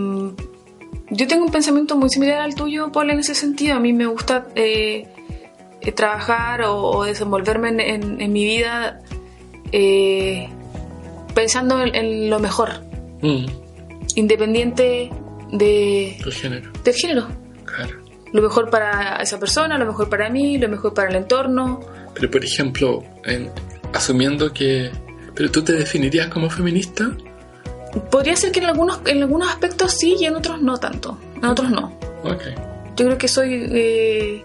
yo 1.13 1.27
tengo 1.27 1.45
un 1.45 1.51
pensamiento 1.53 1.97
muy 1.97 2.09
similar 2.09 2.41
al 2.41 2.55
tuyo, 2.55 2.91
Paul, 2.93 3.11
en 3.11 3.21
ese 3.21 3.35
sentido. 3.35 3.77
A 3.77 3.81
mí 3.81 3.93
me 3.93 4.07
gusta 4.07 4.47
eh, 4.55 5.09
eh, 5.81 5.93
trabajar 5.93 6.63
o, 6.63 6.77
o 6.91 7.05
desenvolverme 7.05 7.69
en, 7.71 7.81
en- 7.81 8.21
en 8.21 8.33
mi 8.33 8.45
vida 8.45 9.01
eh, 9.73 10.49
pensando 11.35 11.81
en, 11.83 11.95
en 11.95 12.31
lo 12.31 12.39
mejor, 12.41 12.89
Mm, 13.23 13.45
independiente 14.17 15.11
de, 15.53 16.17
el 16.17 16.33
género, 16.33 16.71
del 16.85 16.95
género. 16.95 17.29
claro. 17.65 17.99
Lo 18.33 18.43
mejor 18.43 18.71
para 18.71 19.17
esa 19.17 19.41
persona, 19.41 19.77
lo 19.77 19.87
mejor 19.87 20.09
para 20.09 20.29
mí, 20.31 20.57
lo 20.57 20.69
mejor 20.69 20.95
para 20.95 21.09
el 21.11 21.17
entorno. 21.17 21.81
Pero 22.15 22.31
por 22.31 22.45
ejemplo, 22.45 23.03
en- 23.25 23.51
asumiendo 23.93 24.53
que... 24.53 24.91
¿Pero 25.35 25.51
tú 25.51 25.63
te 25.63 25.73
definirías 25.73 26.29
como 26.29 26.49
feminista? 26.49 27.11
Podría 28.09 28.37
ser 28.37 28.53
que 28.53 28.61
en 28.61 28.67
algunos, 28.67 29.01
en 29.07 29.23
algunos 29.23 29.49
aspectos 29.49 29.93
sí 29.99 30.15
y 30.21 30.27
en 30.27 30.37
otros 30.37 30.63
no 30.63 30.77
tanto. 30.79 31.19
En 31.37 31.45
otros 31.47 31.71
no. 31.71 31.99
Ok. 32.23 32.43
Yo 32.97 33.07
creo 33.07 33.19
que 33.19 33.27
soy 33.27 33.67
eh, 33.73 34.45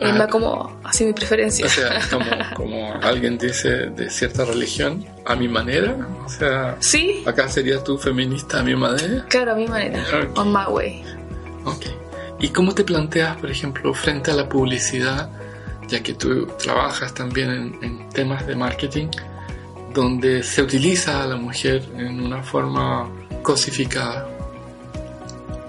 Ah. 0.00 0.12
más 0.12 0.28
como 0.28 0.78
así 0.84 1.04
mi 1.04 1.12
preferencia. 1.12 1.66
O 1.66 1.68
sea, 1.68 2.00
como, 2.10 2.26
como 2.54 2.94
alguien 3.02 3.38
dice 3.38 3.68
de 3.90 4.10
cierta 4.10 4.44
religión, 4.44 5.04
a 5.24 5.34
mi 5.34 5.48
manera. 5.48 5.96
O 6.24 6.28
sea, 6.28 6.76
sí, 6.80 7.22
acá 7.26 7.48
sería 7.48 7.82
tú 7.82 7.96
feminista 7.96 8.60
a 8.60 8.62
mi 8.62 8.74
manera. 8.76 9.24
claro, 9.28 9.52
a 9.52 9.54
mi 9.54 9.66
manera. 9.66 10.04
On 10.36 10.52
my 10.52 10.64
way. 10.70 11.02
Ok. 11.64 11.86
¿Y 12.38 12.48
cómo 12.50 12.74
te 12.74 12.84
planteas, 12.84 13.36
por 13.38 13.50
ejemplo, 13.50 13.94
frente 13.94 14.30
a 14.30 14.34
la 14.34 14.46
publicidad, 14.48 15.30
ya 15.88 16.02
que 16.02 16.12
tú 16.12 16.46
trabajas 16.62 17.14
también 17.14 17.50
en, 17.50 17.78
en 17.84 18.08
temas 18.10 18.46
de 18.46 18.54
marketing, 18.54 19.06
donde 19.94 20.42
se 20.42 20.60
utiliza 20.60 21.22
a 21.22 21.26
la 21.26 21.36
mujer 21.36 21.82
en 21.96 22.20
una 22.20 22.42
forma 22.42 23.08
cosificada? 23.42 24.28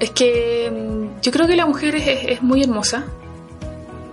Es 0.02 0.12
que 0.12 0.70
mm, 0.70 1.22
yo 1.22 1.32
creo 1.32 1.48
que 1.48 1.56
la 1.56 1.66
mujer 1.66 1.96
es, 1.96 2.08
es- 2.08 2.26
es 2.32 2.42
muy 2.44 2.62
hermosa. 2.64 3.06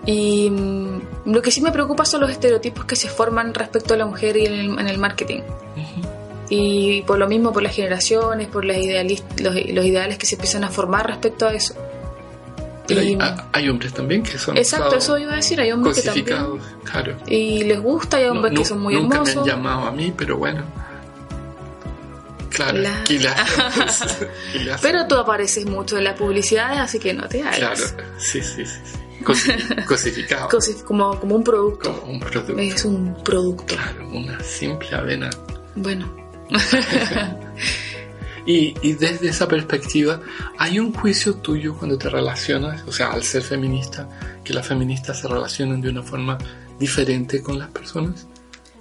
Y 0.07 0.51
mm, 0.51 1.01
lo 1.33 1.41
que 1.43 1.51
sí 1.51 1.61
me 1.61 1.73
preocupa 1.73 2.05
son 2.05 2.21
los 2.21 2.31
estereotipos 2.31 2.85
que 2.85 2.97
se 2.97 3.09
forman 3.09 3.55
respecto 3.55 3.95
a 3.95 3.97
la 3.97 4.07
mujer 4.07 4.37
y 4.37 4.47
en 4.47 4.53
el, 4.53 4.79
en 4.79 4.89
el 4.89 4.99
marketing. 4.99 5.41
Y 6.51 7.01
por 7.03 7.19
lo 7.19 7.27
mismo, 7.27 7.53
por 7.53 7.63
las 7.63 7.75
generaciones, 7.75 8.49
por 8.49 8.65
las 8.67 8.77
los, 9.41 9.55
los 9.55 9.85
ideales 9.87 10.19
que 10.19 10.27
se 10.27 10.35
empiezan 10.35 10.63
a 10.65 10.69
formar 10.69 11.07
respecto 11.07 11.47
a 11.49 11.55
eso. 11.55 11.75
Pero 12.87 13.01
hay, 13.01 13.13
Y- 13.15 13.19
hay 13.53 13.69
hombres 13.71 13.95
también 13.95 14.23
que 14.23 14.37
son 14.39 14.59
exacto, 14.59 14.97
eso 14.97 15.17
iba 15.17 15.33
a 15.33 15.37
decir. 15.37 15.59
Hay 15.59 15.73
hombres 15.73 15.97
que 15.97 16.03
también. 16.03 16.27
claro. 16.85 17.17
Y 17.27 17.65
les 17.65 17.81
gusta, 17.81 18.19
hay 18.19 18.27
hombres 18.27 18.53
No- 18.53 18.61
que 18.61 18.67
son 18.67 18.81
muy 18.83 18.95
nunca 18.95 19.17
hermosos. 19.17 19.37
me 19.37 19.41
han 19.41 19.47
llamado 19.57 19.87
a 19.87 19.91
mí, 19.93 20.13
pero 20.15 20.37
bueno. 20.37 20.63
Claro, 22.51 22.79
La-. 22.79 23.03
Pero 24.83 25.07
tú 25.09 25.17
apareces 25.17 25.65
mucho 25.67 25.97
en 25.99 26.05
las 26.05 26.17
publicidades, 26.19 26.79
así 26.79 26.99
que 26.99 27.15
no 27.15 27.27
te 27.27 27.41
hagas. 27.43 27.57
Claro, 27.57 28.05
sí, 28.19 28.43
sí, 28.43 28.65
sí. 28.67 28.67
sí. 28.67 28.99
Cosi- 29.25 29.85
cosificado. 29.87 30.49
Cosi- 30.49 30.83
como, 30.85 31.19
como 31.19 31.35
un 31.37 31.43
producto. 31.45 32.01
como 32.01 32.13
un 32.13 32.21
producto. 32.21 32.59
Es 32.59 32.85
un 32.85 33.15
producto. 33.25 33.65
Claro, 33.75 34.09
una 34.09 34.39
simple 34.41 34.95
avena. 34.95 35.31
Bueno, 35.75 36.15
Y, 38.47 38.75
y 38.83 38.93
desde 38.93 39.29
esa 39.31 39.49
perspectiva, 39.49 40.21
¿hay 40.59 40.79
un 40.79 40.93
juicio 40.93 41.37
tuyo 41.37 41.75
cuando 41.75 41.97
te 41.97 42.11
relacionas, 42.11 42.83
o 42.87 42.93
sea, 42.93 43.11
al 43.11 43.23
ser 43.25 43.41
feminista, 43.43 44.07
que 44.45 44.53
las 44.53 44.67
feministas 44.69 45.19
se 45.21 45.29
relacionan 45.29 45.81
de 45.81 45.89
una 45.89 46.03
forma 46.03 46.37
diferente 46.79 47.43
con 47.43 47.59
las 47.59 47.71
personas? 47.71 48.27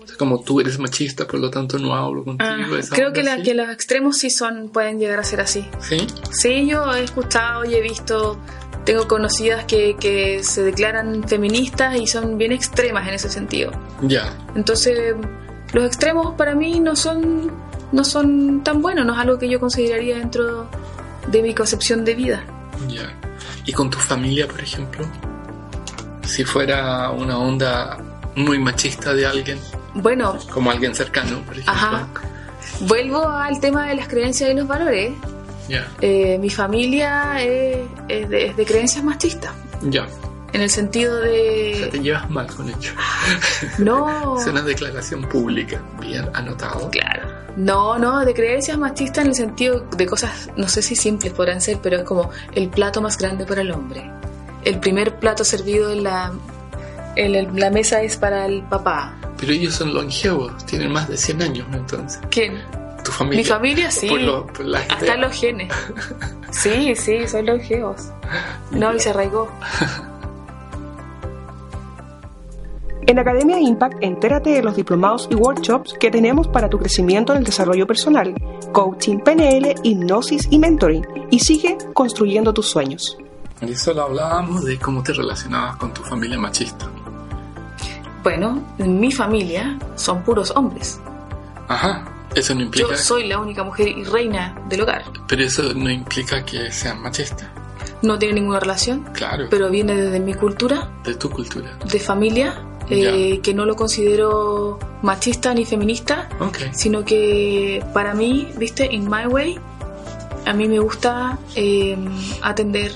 O 0.03 0.05
sea, 0.05 0.17
como 0.17 0.41
tú 0.41 0.59
eres 0.59 0.79
machista, 0.79 1.25
por 1.25 1.39
lo 1.39 1.49
tanto 1.49 1.79
no 1.79 1.95
hablo 1.95 2.25
contigo. 2.25 2.49
ah, 2.51 2.81
creo 2.91 3.13
que, 3.13 3.23
la- 3.23 3.41
que 3.41 3.53
los 3.53 3.69
extremos 3.69 4.17
sí 4.17 4.29
son, 4.29 4.67
pueden 4.67 4.99
llegar 4.99 5.19
a 5.19 5.23
ser 5.23 5.39
así. 5.39 5.65
¿Sí? 5.79 6.05
Sí, 6.29 6.67
yo 6.67 6.93
he 6.93 7.01
escuchado 7.05 7.63
y 7.63 7.73
he 7.75 7.81
visto, 7.81 8.37
tengo 8.85 9.07
conocidas 9.07 9.65
que, 9.65 9.95
que 9.99 10.43
se 10.43 10.61
declaran 10.63 11.27
feministas 11.27 11.95
y 11.95 12.07
son 12.07 12.37
bien 12.37 12.51
extremas 12.51 13.07
en 13.07 13.13
ese 13.13 13.29
sentido. 13.29 13.71
Ya. 14.01 14.33
Entonces, 14.55 15.15
los 15.73 15.85
extremos 15.85 16.35
para 16.35 16.53
mí 16.55 16.79
no 16.79 16.95
son, 16.95 17.51
no 17.91 18.03
son 18.03 18.63
tan 18.63 18.81
buenos, 18.81 19.05
no 19.05 19.13
es 19.13 19.19
algo 19.19 19.37
que 19.39 19.49
yo 19.49 19.59
consideraría 19.59 20.17
dentro 20.17 20.67
de 21.27 21.41
mi 21.41 21.53
concepción 21.53 22.03
de 22.03 22.15
vida. 22.15 22.43
Ya. 22.87 23.13
¿Y 23.65 23.71
con 23.71 23.89
tu 23.89 23.97
familia, 23.97 24.47
por 24.47 24.59
ejemplo? 24.61 25.05
Si 26.25 26.43
fuera 26.43 27.09
una 27.11 27.37
onda 27.37 27.97
muy 28.35 28.59
machista 28.59 29.13
de 29.13 29.25
alguien, 29.25 29.59
Bueno, 29.93 30.37
como 30.51 30.71
alguien 30.71 30.93
cercano, 30.95 31.39
por 31.45 31.53
ejemplo. 31.53 31.73
Ajá. 31.73 32.07
vuelvo 32.81 33.27
al 33.27 33.59
tema 33.59 33.87
de 33.87 33.95
las 33.95 34.07
creencias 34.07 34.49
y 34.49 34.53
los 34.55 34.67
valores. 34.67 35.13
Eh, 36.01 36.37
mi 36.39 36.49
familia 36.49 37.41
es, 37.41 37.77
es 38.09 38.29
de, 38.29 38.45
es 38.47 38.57
de 38.57 38.65
creencias 38.65 39.03
machistas, 39.03 39.51
Ya. 39.81 40.07
en 40.51 40.61
el 40.61 40.69
sentido 40.69 41.17
O 41.19 41.21
sea, 41.23 41.31
de... 41.31 41.89
te 41.91 41.99
llevas 41.99 42.29
mal 42.29 42.47
con 42.47 42.69
ello. 42.69 42.91
No, 43.79 44.37
Es 44.39 44.47
una 44.47 44.61
declaración 44.61 45.23
pública, 45.29 45.81
bien 45.99 46.25
anotado. 46.33 46.89
claro. 46.91 47.27
No, 47.55 47.99
no, 47.99 48.25
de 48.25 48.33
creencias 48.33 48.77
machistas 48.79 49.23
en 49.25 49.29
el 49.29 49.35
sentido 49.35 49.81
de 49.95 50.05
cosas, 50.07 50.49
no 50.57 50.67
sé 50.67 50.81
si 50.81 50.95
simples 50.95 51.33
podrán 51.33 51.61
ser, 51.61 51.77
pero 51.83 51.97
es 51.97 52.03
como 52.03 52.31
el 52.55 52.69
plato 52.69 52.99
más 52.99 53.15
grande 53.17 53.45
para 53.45 53.61
el 53.61 53.71
hombre. 53.71 54.09
El 54.65 54.79
primer 54.79 55.19
plato 55.19 55.43
servido 55.43 55.91
en 55.91 56.03
la, 56.03 56.31
en 57.15 57.35
el- 57.35 57.49
la 57.55 57.69
mesa 57.69 58.01
es 58.01 58.17
para 58.17 58.47
el 58.47 58.63
papá. 58.63 59.13
Pero 59.39 59.51
ellos 59.53 59.75
son 59.75 59.93
longevos, 59.93 60.65
tienen 60.65 60.91
más 60.91 61.07
de 61.07 61.15
100 61.17 61.41
años 61.43 61.67
entonces. 61.73 62.19
¿Quién? 62.31 62.59
Tu 63.03 63.11
familia. 63.11 63.37
Mi 63.39 63.45
familia 63.45 63.91
sí. 63.91 64.07
Por, 64.07 64.21
lo- 64.21 64.47
por 64.47 64.65
las 64.65 64.89
Hasta 64.89 65.15
los 65.17 65.31
genes. 65.33 65.71
Sí, 66.51 66.95
sí, 66.95 67.27
son 67.27 67.47
longevos. 67.47 68.11
No, 68.69 68.93
y 68.93 68.99
se 68.99 69.09
arraigó. 69.09 69.47
En 73.05 73.19
Academia 73.19 73.59
Impact, 73.59 73.97
entérate 74.01 74.51
de 74.51 74.63
los 74.63 74.75
diplomados 74.77 75.27
y 75.29 75.35
workshops 75.35 75.93
que 75.99 76.09
tenemos 76.09 76.47
para 76.47 76.69
tu 76.69 76.79
crecimiento 76.79 77.33
en 77.33 77.39
el 77.39 77.43
desarrollo 77.43 77.85
personal, 77.85 78.33
coaching, 78.71 79.17
PNL, 79.19 79.75
hipnosis 79.83 80.47
y 80.49 80.57
mentoring. 80.57 81.05
Y 81.29 81.39
sigue 81.39 81.77
construyendo 81.93 82.53
tus 82.53 82.69
sueños. 82.69 83.17
Y 83.61 83.75
solo 83.75 84.03
hablábamos 84.03 84.63
de 84.63 84.79
cómo 84.79 85.03
te 85.03 85.11
relacionabas 85.11 85.75
con 85.75 85.93
tu 85.93 86.01
familia 86.03 86.37
machista. 86.39 86.87
Bueno, 88.23 88.63
en 88.77 88.99
mi 88.99 89.11
familia 89.11 89.77
son 89.95 90.23
puros 90.23 90.51
hombres. 90.55 90.99
Ajá. 91.67 92.05
Eso 92.35 92.55
no 92.55 92.61
implica. 92.61 92.89
Yo 92.89 92.97
soy 92.97 93.27
la 93.27 93.39
única 93.39 93.63
mujer 93.63 93.87
y 93.87 94.03
reina 94.03 94.55
del 94.69 94.81
hogar. 94.81 95.03
Pero 95.27 95.43
eso 95.43 95.73
no 95.73 95.89
implica 95.89 96.43
que 96.45 96.71
sean 96.71 97.01
machistas. 97.01 97.47
No 98.01 98.17
tiene 98.19 98.35
ninguna 98.35 98.59
relación, 98.59 99.03
Claro. 99.13 99.47
pero 99.49 99.69
viene 99.69 99.95
desde 99.95 100.19
mi 100.19 100.33
cultura, 100.33 100.89
de 101.05 101.15
tu 101.15 101.29
cultura. 101.29 101.77
de 101.85 101.99
familia, 101.99 102.61
eh, 102.89 103.39
que 103.41 103.53
no 103.53 103.65
lo 103.65 103.75
considero 103.75 104.77
machista 105.01 105.53
ni 105.53 105.63
feminista, 105.65 106.27
Ok. 106.39 106.57
sino 106.73 107.05
que 107.05 107.83
para 107.93 108.13
mí, 108.13 108.49
viste, 108.57 108.85
in 108.91 109.09
my 109.09 109.25
way, 109.27 109.57
a 110.45 110.53
mí 110.53 110.67
me 110.67 110.79
gusta 110.79 111.37
eh, 111.55 111.97
atender 112.41 112.91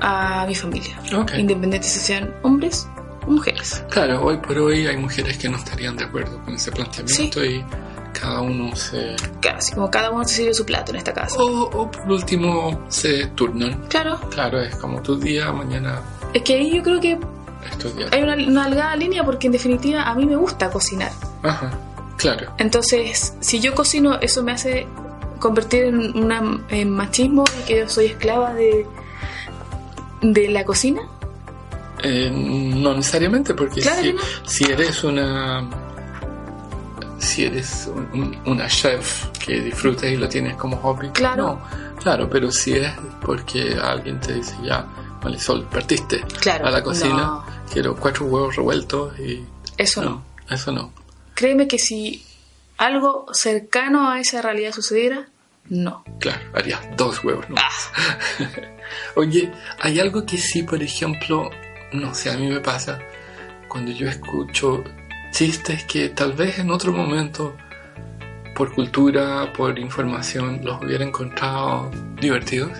a 0.00 0.44
mi 0.46 0.54
familia, 0.54 0.98
Ok. 1.16 1.32
independiente 1.38 1.86
si 1.86 1.98
sean 2.00 2.34
hombres 2.42 2.88
o 3.26 3.30
mujeres. 3.30 3.82
Claro, 3.90 4.22
hoy 4.24 4.38
por 4.38 4.58
hoy 4.58 4.86
hay 4.86 4.96
mujeres 4.96 5.38
que 5.38 5.48
no 5.48 5.56
estarían 5.56 5.96
de 5.96 6.04
acuerdo 6.04 6.42
con 6.44 6.54
ese 6.54 6.72
planteamiento 6.72 7.44
y 7.44 7.64
cada 8.18 8.40
uno 8.40 8.74
se... 8.74 9.14
Claro, 9.40 9.58
así 9.58 9.74
como 9.74 9.90
cada 9.90 10.10
uno 10.10 10.24
se 10.26 10.36
sirve 10.36 10.54
su 10.54 10.64
plato 10.64 10.92
en 10.92 10.96
esta 10.96 11.12
casa. 11.12 11.36
O, 11.38 11.64
o 11.64 11.90
por 11.90 12.10
último 12.10 12.86
se 12.88 13.26
turnan. 13.28 13.74
Claro, 13.88 14.18
Claro, 14.30 14.60
es 14.60 14.74
como 14.76 15.02
tu 15.02 15.16
día, 15.16 15.52
mañana 15.52 16.00
es 16.32 16.42
que 16.42 16.54
ahí 16.54 16.74
yo 16.76 16.82
creo 16.82 17.00
que 17.00 17.12
es 17.12 17.78
tu 17.78 17.88
día. 17.90 18.06
hay 18.10 18.22
una, 18.22 18.34
una 18.34 18.64
delgada 18.64 18.96
línea 18.96 19.22
porque 19.24 19.46
en 19.46 19.52
definitiva 19.52 20.02
a 20.02 20.14
mí 20.14 20.26
me 20.26 20.34
gusta 20.36 20.70
cocinar. 20.70 21.12
Ajá, 21.42 21.70
claro. 22.16 22.52
Entonces, 22.58 23.34
si 23.40 23.60
yo 23.60 23.74
cocino, 23.74 24.18
eso 24.20 24.42
me 24.42 24.52
hace 24.52 24.86
convertir 25.38 25.84
en, 25.84 26.16
una, 26.16 26.64
en 26.70 26.90
machismo 26.90 27.44
y 27.60 27.66
que 27.66 27.78
yo 27.80 27.88
soy 27.88 28.06
esclava 28.06 28.52
de, 28.54 28.86
de 30.22 30.48
la 30.48 30.64
cocina. 30.64 31.02
Eh, 32.02 32.30
no 32.32 32.94
necesariamente, 32.94 33.54
porque 33.54 33.80
Claro 33.80 34.00
si, 34.00 34.06
que 34.08 34.12
no. 34.14 34.20
si 34.46 34.64
eres 34.64 35.04
una... 35.04 35.68
Si 37.24 37.44
eres 37.44 37.86
un- 37.92 38.08
un- 38.12 38.38
una 38.52 38.68
chef 38.68 39.26
que 39.44 39.60
disfrutas 39.60 40.04
y 40.10 40.16
lo 40.16 40.28
tienes 40.28 40.56
como 40.56 40.76
hobby, 40.76 41.08
Claro. 41.10 41.58
no, 41.58 41.96
claro, 42.00 42.28
pero 42.28 42.50
si 42.52 42.74
es 42.74 42.92
porque 43.22 43.76
alguien 43.82 44.20
te 44.20 44.34
dice 44.34 44.54
ya, 44.62 44.86
Marisol, 45.22 45.64
partiste 45.68 46.20
Claro, 46.40 46.66
a 46.66 46.70
la 46.70 46.82
cocina, 46.82 47.16
no. 47.16 47.44
quiero 47.72 47.96
cuatro 47.96 48.26
huevos 48.26 48.56
revueltos 48.56 49.18
y 49.18 49.42
Eso 49.78 50.04
no. 50.04 50.22
eso 50.50 50.70
no. 50.70 50.92
Créeme 51.34 51.66
que 51.66 51.78
si 51.78 52.22
algo 52.76 53.26
cercano 53.32 54.10
a 54.10 54.20
esa 54.20 54.42
realidad 54.42 54.72
sucediera, 54.72 55.26
no. 55.70 56.04
Claro, 56.20 56.40
harías 56.54 56.80
dos 56.96 57.24
huevos. 57.24 57.48
¿no? 57.48 57.56
Ah, 57.58 57.70
Oye, 59.16 59.50
hay 59.80 59.98
algo 59.98 60.24
que 60.26 60.36
sí, 60.36 60.62
por 60.62 60.82
ejemplo, 60.82 61.50
no 61.92 62.14
sé, 62.14 62.30
a 62.30 62.36
mí 62.36 62.48
me 62.48 62.60
pasa 62.60 62.98
cuando 63.68 63.90
yo 63.92 64.08
escucho 64.08 64.84
chistes 65.34 65.82
que 65.84 66.10
tal 66.10 66.32
vez 66.32 66.60
en 66.60 66.70
otro 66.70 66.92
momento, 66.92 67.56
por 68.54 68.72
cultura, 68.72 69.52
por 69.52 69.76
información, 69.80 70.60
los 70.62 70.80
hubiera 70.80 71.04
encontrado 71.04 71.90
divertidos, 72.20 72.70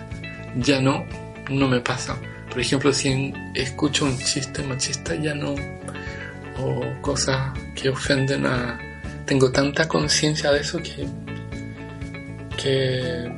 ya 0.54 0.80
no, 0.80 1.04
no 1.50 1.66
me 1.66 1.80
pasa. 1.80 2.16
Por 2.48 2.60
ejemplo, 2.60 2.92
si 2.92 3.34
escucho 3.54 4.04
un 4.04 4.16
chiste 4.18 4.62
machista, 4.62 5.16
ya 5.16 5.34
no, 5.34 5.56
o 6.58 7.02
cosas 7.02 7.52
que 7.74 7.88
ofenden 7.88 8.46
a... 8.46 8.78
Tengo 9.26 9.50
tanta 9.50 9.88
conciencia 9.88 10.52
de 10.52 10.60
eso 10.60 10.78
que, 10.78 11.08
que 12.56 13.32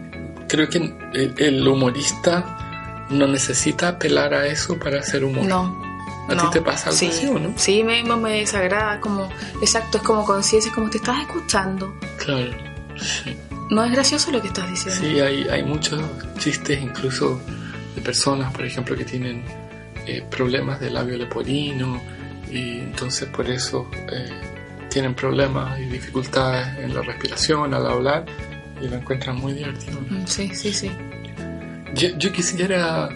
creo 0.46 0.68
que 0.68 0.92
el, 1.38 1.66
humorista 1.66 3.06
no 3.08 3.26
necesita 3.26 3.88
apelar 3.88 4.35
a 4.35 4.46
eso 4.46 4.78
para 4.78 4.99
hacer 4.99 5.25
humor. 5.25 5.46
no. 5.46 5.86
¿A 6.28 6.35
no. 6.35 6.42
ti 6.50 6.59
te 6.59 6.62
pasa 6.62 6.87
algo 6.90 6.99
sí, 6.99 7.06
así 7.09 7.26
o 7.26 7.38
no? 7.38 7.52
Sí, 7.56 7.83
me, 7.85 8.02
me- 8.02 8.30
desagrada. 8.40 9.00
Como, 9.00 9.28
exacto, 9.61 9.99
es 9.99 10.02
como 10.04 10.25
conciencia, 10.25 10.68
es 10.71 10.75
como 10.75 10.90
te 10.90 10.99
estás 10.99 11.21
escuchando. 11.21 11.95
Claro, 12.18 12.50
sí. 12.97 13.37
No 13.71 13.83
es 13.85 13.90
gracioso 13.92 14.30
lo 14.30 14.40
que 14.40 14.49
estás 14.49 14.68
diciendo. 14.71 15.00
Sí, 15.00 15.21
hay, 15.21 15.49
hay 15.49 15.62
muchos 15.62 16.00
chistes 16.38 16.80
incluso 16.80 17.40
de 17.95 18.00
personas, 18.00 18.52
por 18.52 18.64
ejemplo, 18.64 18.97
que 18.97 19.04
tienen 19.04 19.45
eh, 20.06 20.25
problemas 20.30 20.78
de 20.80 20.90
labio 20.90 21.16
leporino 21.16 22.00
y 22.50 22.78
entonces 22.78 23.28
por 23.28 23.49
eso 23.50 23.90
eh, 24.12 24.30
tienen 24.88 25.14
problemas 25.14 25.78
y 25.80 25.85
dificultades 25.87 26.78
en 26.78 26.95
la 26.95 27.02
respiración 27.02 27.75
al 27.75 27.87
hablar 27.87 28.25
y 28.80 28.87
lo 28.88 28.97
encuentran 28.97 29.37
muy 29.37 29.52
divertido. 29.52 30.00
Mm, 30.09 30.26
Sí, 30.26 30.50
sí, 30.54 30.73
sí. 30.73 30.90
Yo, 31.95 32.09
yo 32.18 32.30
quisiera, 32.33 33.09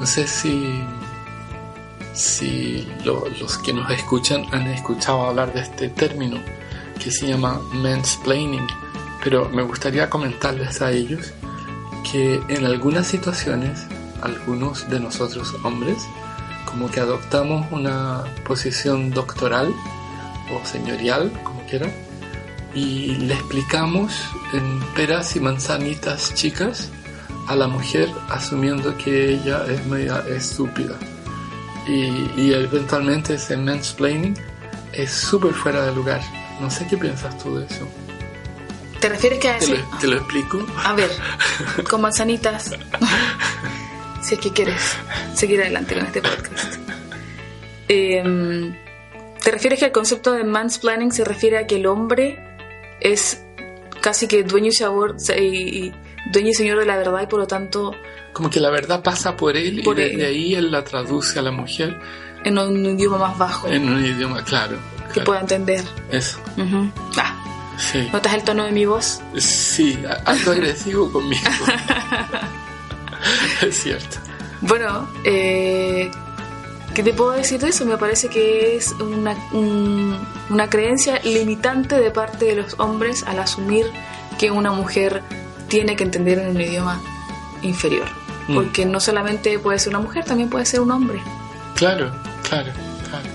no 0.00 0.06
sé 0.06 0.26
si, 0.26 0.80
si 2.14 2.86
lo- 3.04 3.28
los 3.40 3.58
que 3.58 3.72
nos 3.72 3.90
escuchan 3.90 4.44
han 4.52 4.66
escuchado 4.68 5.24
hablar 5.26 5.52
de 5.52 5.60
este 5.60 5.88
término 5.88 6.38
que 7.02 7.10
se 7.10 7.26
llama 7.26 7.60
mansplaining, 7.72 8.66
pero 9.22 9.48
me 9.50 9.62
gustaría 9.62 10.08
comentarles 10.08 10.80
a 10.80 10.90
ellos 10.92 11.32
que 12.10 12.40
en 12.48 12.64
algunas 12.66 13.06
situaciones, 13.06 13.80
algunos 14.22 14.88
de 14.88 15.00
nosotros 15.00 15.54
hombres, 15.64 16.06
como 16.64 16.90
que 16.90 17.00
adoptamos 17.00 17.66
una 17.72 18.22
posición 18.46 19.10
doctoral 19.10 19.72
o 20.52 20.64
señorial, 20.66 21.32
como 21.42 21.60
quieran, 21.66 21.92
y 22.74 23.14
le 23.16 23.34
explicamos 23.34 24.12
en 24.52 24.80
peras 24.94 25.34
y 25.36 25.40
manzanitas 25.40 26.34
chicas 26.34 26.90
a 27.48 27.54
la 27.54 27.66
mujer 27.68 28.08
asumiendo 28.28 28.96
que 28.96 29.34
ella 29.34 29.64
es 29.68 29.84
media 29.86 30.24
estúpida. 30.28 30.94
Y, 31.86 32.30
y 32.40 32.52
eventualmente 32.54 33.34
ese 33.34 33.56
mansplaining 33.56 34.36
es 34.92 35.10
súper 35.10 35.52
fuera 35.52 35.84
de 35.84 35.94
lugar. 35.94 36.20
No 36.60 36.70
sé 36.70 36.86
qué 36.86 36.96
piensas 36.96 37.36
tú 37.38 37.58
de 37.58 37.66
eso. 37.66 37.86
¿Te 39.00 39.08
refieres 39.08 39.38
que 39.38 39.48
a 39.48 39.58
¿Te 39.58 39.66
decir, 39.66 39.84
lo, 39.92 39.98
te 39.98 40.06
lo 40.06 40.16
explico? 40.16 40.66
a 40.82 40.94
ver, 40.94 41.10
con 41.90 42.00
manzanitas, 42.00 42.70
si 44.22 44.34
es 44.34 44.40
que 44.40 44.50
quieres 44.50 44.96
seguir 45.34 45.60
adelante 45.60 45.94
con 45.94 46.06
este 46.06 46.22
podcast? 46.22 46.76
Em, 47.88 48.74
¿Te 49.42 49.50
refieres 49.50 49.78
que 49.78 49.84
el 49.86 49.92
concepto 49.92 50.32
de 50.32 50.42
mansplaining 50.44 51.12
se 51.12 51.22
refiere 51.22 51.58
a 51.58 51.66
que 51.66 51.76
el 51.76 51.86
hombre 51.86 52.38
es 53.00 53.42
casi 54.00 54.26
que 54.26 54.42
dueño 54.42 54.68
y, 54.68 54.72
sabor, 54.72 55.16
y 55.38 55.92
dueño 56.32 56.50
y 56.50 56.54
señor 56.54 56.78
de 56.78 56.86
la 56.86 56.96
verdad 56.96 57.22
y 57.22 57.26
por 57.26 57.40
lo 57.40 57.46
tanto 57.46 57.94
Como 58.32 58.50
que 58.50 58.60
la 58.60 58.70
verdad 58.70 59.02
pasa 59.02 59.36
por 59.36 59.56
él 59.56 59.82
Por 59.84 59.98
y 59.98 60.02
él. 60.02 60.10
desde 60.12 60.26
ahí 60.26 60.54
él 60.54 60.70
la 60.70 60.84
traduce 60.84 61.38
a 61.38 61.42
la 61.42 61.50
mujer 61.50 61.98
en 62.44 62.58
un 62.58 62.84
idioma 62.84 63.18
más 63.18 63.38
bajo 63.38 63.68
en 63.68 63.88
un 63.88 64.04
idioma 64.04 64.42
claro. 64.44 64.76
que 65.08 65.14
claro. 65.14 65.24
pueda 65.26 65.40
entender? 65.40 65.84
Eso, 66.10 66.38
Ujú. 66.56 66.90
Ah, 67.18 67.34
sí. 67.78 68.08
¿notas 68.12 68.34
el 68.34 68.44
tono 68.44 68.64
de 68.64 68.72
mi 68.72 68.86
voz? 68.86 69.20
Sí, 69.38 69.98
algo 70.24 70.52
agresivo 70.52 71.08
conmigo. 71.12 71.42
es 73.62 73.76
cierto. 73.82 74.18
Bueno, 74.60 75.08
eh, 75.24 76.10
¿qué 76.94 77.02
te 77.02 77.12
puedo 77.12 77.32
decir 77.32 77.60
de 77.60 77.68
eso? 77.68 77.84
Me 77.86 77.96
parece 77.98 78.28
que 78.28 78.76
es 78.76 78.92
una, 78.92 79.32
un- 79.52 80.18
una 80.50 80.68
creencia 80.70 81.20
limitante 81.24 81.96
de 82.00 82.10
parte 82.10 82.46
de 82.46 82.56
los 82.56 82.74
hombres 82.78 83.24
al 83.26 83.38
asumir 83.38 83.86
que 84.38 84.50
una 84.50 84.72
mujer 84.72 85.22
tiene 85.68 85.96
que 85.96 86.04
entender 86.04 86.38
en 86.38 86.48
un 86.48 86.60
idioma 86.60 87.00
inferior. 87.62 88.06
Mm. 88.48 88.54
Porque 88.54 88.84
no 88.84 89.00
solamente 89.00 89.58
puede 89.58 89.78
ser 89.78 89.90
una 89.90 90.00
mujer, 90.00 90.24
también 90.24 90.50
puede 90.50 90.66
ser 90.66 90.80
un 90.80 90.90
hombre. 90.90 91.20
Claro, 91.76 92.12
claro, 92.48 92.70
claro. 93.08 93.28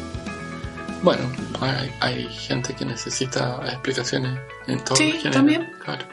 Bueno, 1.02 1.24
hay, 1.62 1.92
hay 2.02 2.28
gente 2.28 2.74
que 2.76 2.86
necesita 2.86 3.60
explicaciones 3.68 4.38
en 4.68 4.84
todos 4.84 4.98
Sí, 5.00 5.20
los 5.24 5.34
también. 5.34 5.72
Claro. 5.84 6.06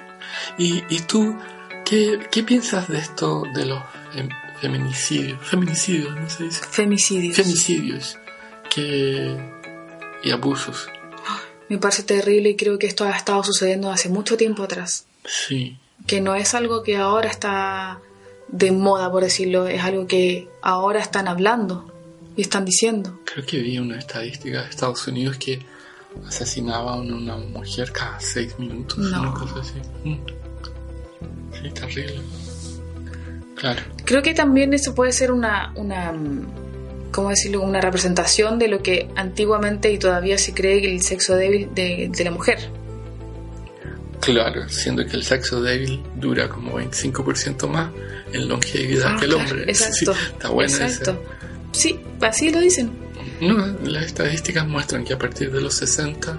¿Y, 0.58 0.82
y 0.88 1.00
tú 1.00 1.37
qué, 1.85 2.20
qué 2.30 2.42
piensas 2.42 2.88
de 2.88 2.99
esto 2.99 3.42
de 3.52 3.66
los 3.66 3.80
fem- 4.14 4.30
feminicidios? 4.61 5.38
Feminicidios, 5.42 6.14
¿no 6.16 6.30
se 6.30 6.44
dice? 6.44 6.62
Femicidios. 6.70 7.37
Femicidios 7.37 8.18
que, 8.73 9.37
y 10.23 10.30
abusos. 10.30 10.88
Me 11.68 11.78
parece 11.78 12.02
terrible 12.04 12.50
y 12.50 12.56
creo 12.56 12.78
que 12.78 12.86
esto 12.86 13.04
ha 13.04 13.17
estado 13.17 13.43
sucediendo 13.43 13.90
hace 13.90 14.08
mucho 14.08 14.36
tiempo 14.36 14.62
atrás. 14.62 15.06
Sí, 15.25 15.78
que 16.06 16.21
no 16.21 16.34
es 16.34 16.54
algo 16.54 16.82
que 16.82 16.97
ahora 16.97 17.28
está 17.28 18.00
de 18.49 18.71
moda, 18.73 19.10
por 19.10 19.23
decirlo, 19.25 19.66
es 19.66 19.82
algo 19.82 20.06
que 20.06 20.49
ahora 20.62 21.00
están 21.00 21.26
hablando 21.28 21.92
y 22.36 22.42
están 22.42 22.64
diciendo. 22.64 23.19
creo 23.25 23.45
que 23.45 23.58
vi 23.58 23.78
una 23.78 23.99
estadística 23.99 24.62
de 24.62 24.69
Estados 24.71 25.06
Unidos 25.08 25.36
que 25.38 25.60
asesinaban 26.26 27.10
a 27.10 27.14
una 27.16 27.36
mujer 27.36 27.92
cada 27.92 28.19
seis 28.21 28.58
minutos, 28.58 28.99
No. 28.99 29.21
una 29.23 29.32
cosa 29.34 29.60
así. 29.60 29.75
Mm. 30.04 30.16
Sí, 31.62 31.71
terrible. 31.73 32.21
Claro. 33.56 33.80
Creo 34.04 34.23
que 34.23 34.34
también 34.34 34.75
eso 34.75 34.95
puede 34.95 35.12
ser 35.12 35.32
una, 35.32 35.73
una 35.76 36.12
¿cómo 37.10 37.30
decirlo? 37.30 37.62
Una 37.62 37.80
representación 37.80 38.58
de 38.58 38.69
lo 38.69 38.82
que 38.82 39.08
antiguamente 39.16 39.90
y 39.90 39.99
todavía 39.99 40.36
se 40.38 40.52
cree 40.52 40.80
que 40.82 40.90
el 40.92 41.00
sexo 41.02 41.34
débil 41.34 41.75
de, 41.75 42.10
de 42.14 42.25
la 42.25 42.30
mujer. 42.30 42.71
Claro, 44.26 44.69
siendo 44.69 45.04
que 45.06 45.17
el 45.17 45.23
sexo 45.23 45.62
débil 45.62 46.02
dura 46.17 46.49
como 46.49 46.78
25% 46.78 47.69
más 47.69 47.91
en 48.32 48.49
longevidad 48.49 49.12
Ah, 49.15 49.17
que 49.19 49.25
el 49.26 49.34
hombre. 49.34 49.62
exacto. 49.69 50.15
Sí, 50.15 50.21
está 50.32 50.49
bueno 50.50 50.75
ese- 50.75 50.84
Exacto. 50.84 51.23
Sí, 51.73 52.00
así 52.21 52.50
lo 52.50 52.60
dicen. 52.60 52.91
No, 53.41 53.67
las 53.84 54.06
estadísticas 54.06 54.67
muestran 54.67 55.04
que 55.04 55.12
a 55.15 55.19
partir 55.19 55.50
de 55.52 55.60
los 55.60 55.75
60 55.75 56.39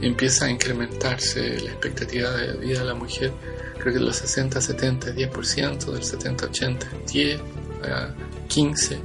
empieza 0.00 0.46
a 0.46 0.50
incrementarse 0.50 1.60
la 1.60 1.70
expectativa 1.70 2.30
de 2.30 2.56
vida 2.58 2.80
de 2.80 2.84
la 2.86 2.94
mujer. 2.94 3.32
Creo 3.74 3.92
que 3.92 3.98
de 3.98 4.04
los 4.04 4.16
60 4.16 4.58
a 4.58 4.62
70 4.62 5.10
es 5.10 5.16
10%, 5.16 5.92
del 5.92 6.02
70 6.04 6.44
a 6.44 6.48
80 6.48 6.86
es 7.06 7.12
10, 7.12 7.40
a 7.84 8.14
15 8.48 8.98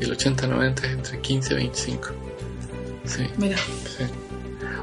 y 0.00 0.04
el 0.04 0.12
80 0.12 0.44
a 0.46 0.48
90 0.48 0.86
es 0.86 0.92
entre 0.92 1.20
15 1.20 1.52
y 1.52 1.56
25. 1.56 2.08
Sí, 3.04 3.26
Mira, 3.38 3.56
sí. 3.58 4.04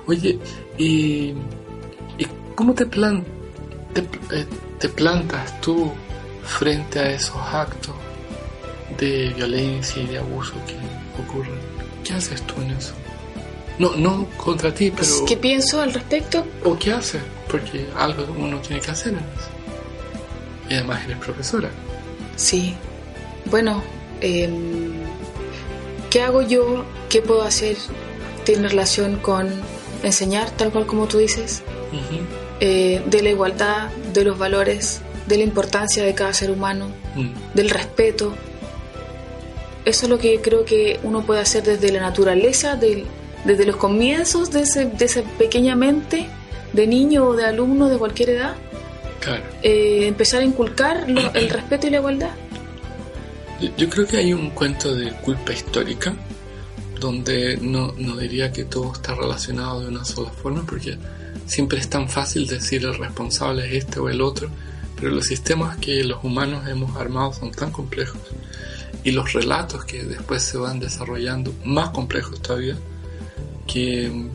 Oye, 0.05 0.39
¿y, 0.77 0.85
y 0.85 1.35
cómo 2.55 2.73
te, 2.73 2.85
plan, 2.85 3.23
te, 3.93 4.01
eh, 4.35 4.45
te 4.79 4.89
plantas 4.89 5.59
tú 5.61 5.91
frente 6.43 6.99
a 6.99 7.11
esos 7.11 7.37
actos 7.37 7.95
de 8.97 9.33
violencia 9.35 10.01
y 10.01 10.07
de 10.07 10.19
abuso 10.19 10.53
que 10.67 10.75
ocurren? 11.21 11.59
¿Qué 12.03 12.13
haces 12.13 12.41
tú 12.43 12.61
en 12.61 12.71
eso? 12.71 12.93
No, 13.79 13.95
no 13.95 14.27
contra 14.37 14.73
ti, 14.73 14.91
pero... 14.95 15.25
¿qué 15.25 15.37
pienso 15.37 15.81
al 15.81 15.93
respecto? 15.93 16.45
¿O 16.63 16.77
qué 16.77 16.91
haces? 16.91 17.21
Porque 17.49 17.87
algo 17.97 18.25
uno 18.37 18.59
tiene 18.59 18.81
que 18.81 18.91
hacer 18.91 19.13
en 19.13 19.19
eso. 19.19 19.49
Y 20.69 20.73
además 20.75 21.03
eres 21.05 21.17
profesora. 21.17 21.69
Sí. 22.35 22.75
Bueno, 23.45 23.83
em, 24.21 24.93
¿qué 26.09 26.21
hago 26.21 26.41
yo? 26.41 26.85
¿Qué 27.09 27.21
puedo 27.21 27.43
hacer? 27.43 27.77
Tiene 28.45 28.69
relación 28.69 29.17
con 29.17 29.49
enseñar, 30.03 30.51
tal 30.51 30.71
cual 30.71 30.85
como 30.85 31.07
tú 31.07 31.17
dices, 31.17 31.63
Ujú. 31.91 32.22
Eh, 32.65 33.01
de 33.05 33.21
la 33.21 33.29
igualdad, 33.29 33.89
de 34.13 34.23
los 34.23 34.37
valores, 34.37 35.01
de 35.27 35.35
la 35.37 35.43
importancia 35.43 36.01
de 36.03 36.13
cada 36.15 36.31
ser 36.33 36.49
humano, 36.49 36.87
Mm. 37.15 37.29
del 37.55 37.69
respeto. 37.69 38.33
Eso 39.83 40.05
es 40.05 40.09
lo 40.09 40.17
que 40.17 40.39
creo 40.39 40.63
que 40.63 40.97
uno 41.03 41.25
puede 41.25 41.41
hacer 41.41 41.63
desde 41.63 41.91
la 41.91 41.99
naturaleza, 41.99 42.75
del- 42.77 43.05
desde 43.43 43.65
los 43.65 43.75
comienzos 43.75 44.49
de, 44.51 44.61
ese- 44.61 44.85
de 44.85 45.03
esa 45.05 45.23
pequeña 45.37 45.75
mente 45.75 46.27
de 46.71 46.87
niño 46.87 47.25
o 47.27 47.35
de 47.35 47.43
alumno 47.45 47.89
de 47.89 47.97
cualquier 47.97 48.29
edad, 48.29 48.55
Claro. 49.19 49.43
eh, 49.61 50.05
empezar 50.07 50.39
a 50.41 50.45
inculcar 50.45 51.03
lo- 51.09 51.33
el 51.33 51.49
respeto 51.49 51.87
y 51.87 51.89
la 51.89 51.97
igualdad. 51.97 52.31
Yo- 53.59 53.69
Yo 53.77 53.89
creo 53.89 54.07
que 54.07 54.17
hay 54.17 54.31
un 54.33 54.51
cuento 54.51 54.95
de 54.95 55.11
culpa 55.11 55.51
histórica 55.51 56.15
donde 56.99 57.57
no, 57.61 57.93
no 57.97 58.15
diría 58.15 58.53
que 58.53 58.63
todo 58.63 58.93
está 58.93 59.13
relacionado 59.15 59.81
de 59.81 59.87
una 59.89 60.05
sola 60.05 60.29
forma 60.31 60.63
porque 60.65 60.97
siempre 61.45 61.79
es 61.79 61.89
tan 61.89 62.09
fácil 62.09 62.47
decir 62.47 62.85
el 62.85 62.97
responsable 62.97 63.65
es 63.67 63.83
este 63.85 63.99
o 63.99 64.09
el 64.09 64.21
otro, 64.21 64.49
pero 64.95 65.11
los 65.11 65.25
sistemas 65.25 65.77
que 65.77 66.03
los 66.03 66.23
humanos 66.23 66.67
hemos 66.67 66.95
armado 66.95 67.33
son 67.33 67.51
tan 67.51 67.71
complejos 67.71 68.21
y 69.03 69.11
los 69.11 69.33
relatos 69.33 69.85
que 69.85 70.03
después 70.03 70.43
se 70.43 70.57
van 70.57 70.79
desarrollando 70.79 71.53
más 71.65 71.89
complejos 71.89 72.41
todavía 72.41 72.77
que 73.67 74.29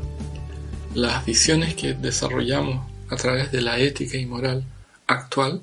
las 0.94 1.24
visiones 1.24 1.74
que 1.74 1.94
desarrollamos 1.94 2.86
a 3.10 3.16
través 3.16 3.50
de 3.52 3.60
la 3.60 3.78
ética 3.78 4.16
y 4.16 4.26
moral 4.26 4.64
actual 5.06 5.62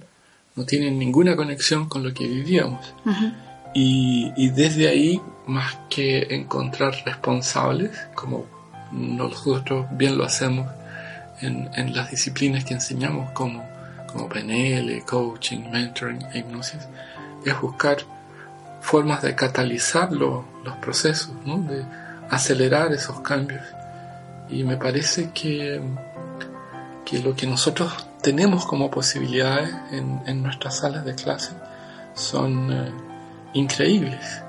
no 0.55 0.65
tienen 0.65 0.97
ninguna 0.97 1.35
conexión 1.35 1.87
con 1.87 2.03
lo 2.03 2.13
que 2.13 2.27
vivíamos. 2.27 2.93
Y, 3.73 4.31
y 4.37 4.49
desde 4.49 4.87
ahí, 4.87 5.21
más 5.47 5.77
que 5.89 6.33
encontrar 6.33 6.95
responsables, 7.05 7.91
como 8.15 8.45
nosotros 8.91 9.85
bien 9.91 10.17
lo 10.17 10.23
hacemos 10.23 10.67
en, 11.41 11.69
en 11.75 11.95
las 11.95 12.11
disciplinas 12.11 12.63
que 12.65 12.73
enseñamos, 12.75 13.31
como, 13.31 13.63
como 14.07 14.27
PNL, 14.29 15.03
coaching, 15.05 15.69
mentoring 15.71 16.21
e 16.33 16.39
hipnosis, 16.39 16.87
es 17.45 17.61
buscar 17.61 17.97
formas 18.81 19.21
de 19.21 19.35
catalizar 19.35 20.11
lo- 20.11 20.45
los 20.63 20.75
procesos, 20.77 21.31
¿no? 21.45 21.57
de 21.59 21.83
acelerar 22.29 22.91
esos 22.93 23.19
cambios. 23.21 23.61
Y 24.49 24.63
me 24.63 24.77
parece 24.77 25.31
que, 25.33 25.81
que 27.03 27.19
lo 27.19 27.35
que 27.35 27.47
nosotros 27.47 27.91
tenemos 28.21 28.65
como 28.65 28.89
posibilidades 28.91 29.69
en, 29.91 30.21
en 30.27 30.41
nuestras 30.43 30.77
salas 30.77 31.03
de 31.05 31.15
clase 31.15 31.51
son 32.13 32.71
eh, 32.71 32.91
increíbles. 33.53 34.41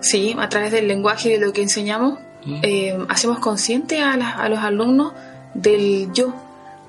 Sí, 0.00 0.34
a 0.38 0.48
través 0.48 0.72
del 0.72 0.88
lenguaje 0.88 1.28
y 1.28 1.32
de 1.32 1.46
lo 1.46 1.52
que 1.52 1.62
enseñamos, 1.62 2.18
Mm. 2.42 2.60
eh, 2.62 2.98
hacemos 3.10 3.38
consciente 3.38 4.00
a, 4.00 4.16
las- 4.16 4.38
a 4.38 4.48
los 4.48 4.60
alumnos 4.60 5.12
del 5.54 6.12
yo 6.12 6.34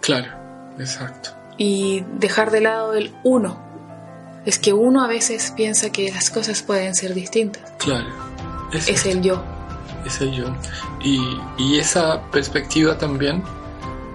Claro, 0.02 0.28
exacto. 0.80 1.32
y 1.58 2.04
dejar 2.18 2.52
de 2.52 2.62
lado 2.62 2.94
el 2.94 3.14
uno. 3.24 3.60
Es 4.46 4.58
que 4.58 4.74
uno 4.74 5.04
a 5.04 5.08
veces 5.08 5.54
piensa 5.56 5.92
que 5.92 6.12
las 6.12 6.32
cosas 6.32 6.64
pueden 6.64 6.96
ser 6.96 7.14
distintas. 7.14 7.72
Claro. 7.78 8.08
Es 8.74 9.06
el 9.06 9.22
yo. 9.22 9.44
es 10.06 10.20
el 10.22 10.32
yo. 10.32 10.46
Y, 11.04 11.20
y 11.58 11.78
esa 11.78 12.22
perspectiva 12.32 12.98
también 12.98 13.44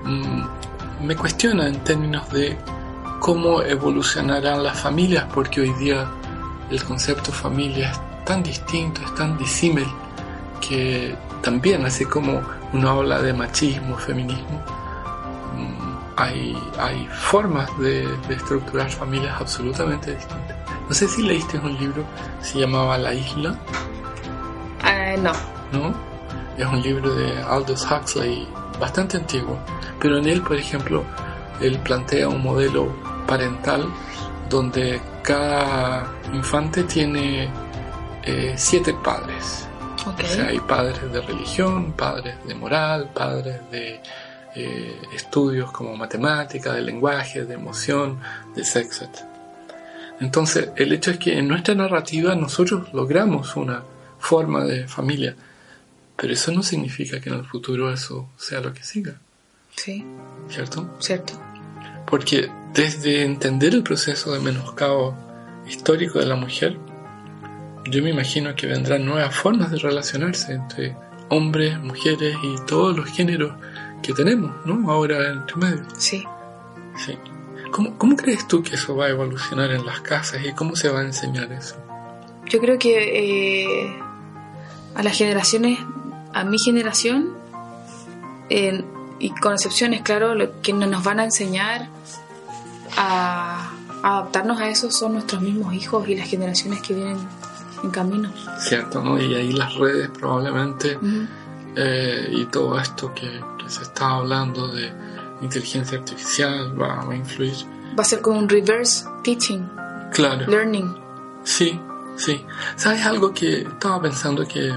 mm, 0.04 1.04
me 1.06 1.14
cuestiona 1.14 1.68
en 1.68 1.78
términos 1.84 2.28
de 2.32 2.56
cómo 3.20 3.62
evolucionarán 3.62 4.62
las 4.62 4.80
familias, 4.80 5.26
porque 5.32 5.60
hoy 5.60 5.72
día 5.74 6.08
el 6.70 6.82
concepto 6.82 7.30
familia 7.30 7.90
es 7.92 8.24
tan 8.24 8.42
distinto, 8.42 9.00
es 9.02 9.14
tan 9.14 9.38
disímil, 9.38 9.86
que 10.66 11.14
también, 11.42 11.84
así 11.84 12.04
como 12.04 12.40
uno 12.72 12.90
habla 12.90 13.20
de 13.22 13.32
machismo, 13.32 13.96
feminismo, 13.96 14.60
mm, 15.56 15.96
hay, 16.16 16.56
hay 16.78 17.06
formas 17.08 17.68
de, 17.78 18.06
de 18.28 18.34
estructurar 18.34 18.90
familias 18.90 19.40
absolutamente 19.40 20.14
distintas. 20.14 20.56
No 20.88 20.94
sé 20.94 21.08
si 21.08 21.22
leíste 21.22 21.58
un 21.58 21.76
libro, 21.78 22.04
se 22.40 22.60
llamaba 22.60 22.96
La 22.96 23.12
Isla. 23.12 23.58
Ah, 24.82 25.14
no. 25.18 25.32
¿no? 25.72 25.94
Es 26.56 26.66
un 26.66 26.80
libro 26.80 27.14
de 27.14 27.42
Aldous 27.42 27.86
Huxley 27.90 28.46
bastante 28.80 29.16
antiguo, 29.16 29.58
pero 30.00 30.18
en 30.18 30.26
él, 30.28 30.42
por 30.42 30.56
ejemplo, 30.56 31.04
él 31.60 31.78
plantea 31.80 32.28
un 32.28 32.42
modelo 32.42 32.88
parental 33.26 33.86
donde 34.48 35.00
cada 35.22 36.06
infante 36.32 36.84
tiene 36.84 37.48
eh, 38.22 38.54
siete 38.56 38.94
padres. 38.94 39.65
Ok. 40.06 40.20
O 40.24 40.26
sea, 40.26 40.46
hay 40.48 40.60
padres 40.60 41.12
de 41.12 41.20
religión, 41.20 41.92
padres 41.92 42.36
de 42.46 42.54
moral, 42.54 43.10
padres 43.12 43.60
de 43.70 44.00
eh, 44.54 45.02
estudios 45.14 45.70
como 45.72 45.96
matemática, 45.96 46.72
de 46.72 46.82
lenguaje, 46.82 47.44
de 47.44 47.54
emoción, 47.54 48.18
de 48.54 48.64
sexo, 48.64 49.04
etc. 49.04 49.18
Entonces, 50.20 50.70
el 50.76 50.92
hecho 50.92 51.10
es 51.10 51.18
que 51.18 51.38
en 51.38 51.48
nuestra 51.48 51.74
narrativa 51.74 52.34
nosotros 52.34 52.92
logramos 52.94 53.54
una 53.56 53.82
forma 54.18 54.64
de 54.64 54.88
familia, 54.88 55.36
pero 56.16 56.32
eso 56.32 56.52
no 56.52 56.62
significa 56.62 57.20
que 57.20 57.28
en 57.28 57.36
el 57.36 57.44
futuro 57.44 57.92
eso 57.92 58.28
sea 58.36 58.60
lo 58.60 58.72
que 58.72 58.82
siga, 58.82 59.14
Sí, 59.74 60.02
¿cierto? 60.48 60.96
cierto. 61.00 61.34
Porque 62.06 62.50
desde 62.72 63.24
entender 63.24 63.74
el 63.74 63.82
proceso 63.82 64.32
de 64.32 64.40
menoscabo 64.40 65.14
histórico 65.68 66.18
de 66.18 66.26
la 66.26 66.36
mujer, 66.36 66.78
yo 67.88 68.02
me 68.02 68.10
imagino 68.10 68.54
que 68.54 68.66
vendrán 68.66 69.04
nuevas 69.04 69.34
formas 69.34 69.70
de 69.70 69.78
relacionarse 69.78 70.52
entre 70.52 70.96
hombres, 71.28 71.78
mujeres 71.80 72.36
y 72.42 72.56
todos 72.66 72.96
los 72.96 73.06
géneros 73.10 73.54
que 74.02 74.12
tenemos, 74.12 74.52
¿no? 74.64 74.90
Ahora 74.90 75.32
entre 75.32 75.56
medio. 75.56 75.84
Sí. 75.96 76.24
Sí. 77.04 77.16
¿Cómo, 77.70 77.96
¿Cómo 77.98 78.16
crees 78.16 78.46
tú 78.46 78.62
que 78.62 78.76
eso 78.76 78.96
va 78.96 79.06
a 79.06 79.08
evolucionar 79.10 79.70
en 79.70 79.84
las 79.84 80.00
casas 80.00 80.40
y 80.44 80.52
cómo 80.52 80.76
se 80.76 80.88
va 80.88 81.00
a 81.00 81.04
enseñar 81.04 81.50
eso? 81.52 81.76
Yo 82.46 82.60
creo 82.60 82.78
que 82.78 83.74
eh, 83.74 83.98
a 84.94 85.02
las 85.02 85.16
generaciones, 85.16 85.78
a 86.32 86.44
mi 86.44 86.58
generación, 86.58 87.34
eh, 88.48 88.84
y 89.18 89.30
con 89.30 89.54
excepciones, 89.54 90.02
claro, 90.02 90.34
lo 90.34 90.60
que 90.60 90.72
no 90.72 90.86
nos 90.86 91.02
van 91.02 91.20
a 91.20 91.24
enseñar 91.24 91.88
a 92.96 93.72
adaptarnos 94.02 94.60
a 94.60 94.68
eso 94.68 94.90
son 94.90 95.14
nuestros 95.14 95.42
mismos 95.42 95.74
hijos 95.74 96.08
y 96.08 96.14
las 96.14 96.28
generaciones 96.28 96.80
que 96.80 96.94
vienen 96.94 97.18
en 97.82 97.90
camino. 97.90 98.30
¿Cierto? 98.58 99.02
¿no? 99.02 99.18
Y 99.20 99.34
ahí 99.34 99.52
las 99.52 99.74
redes 99.74 100.08
probablemente 100.10 100.98
eh, 101.76 102.28
y 102.30 102.44
todo 102.46 102.78
esto 102.78 103.12
que, 103.14 103.40
que 103.62 103.68
se 103.70 103.82
está 103.82 104.10
hablando 104.16 104.68
de 104.68 104.92
inteligencia 105.42 105.98
artificial 105.98 106.80
va, 106.80 107.04
va 107.04 107.12
a 107.12 107.16
influir. 107.16 107.54
Va 107.98 108.02
a 108.02 108.04
ser 108.04 108.20
como 108.20 108.38
un 108.38 108.48
reverse 108.48 109.06
teaching, 109.22 109.68
Claro. 110.12 110.46
learning. 110.46 110.96
Sí, 111.44 111.78
sí. 112.16 112.44
¿Sabes 112.76 113.04
algo 113.04 113.32
que 113.32 113.62
estaba 113.62 114.00
pensando 114.00 114.46
que, 114.46 114.74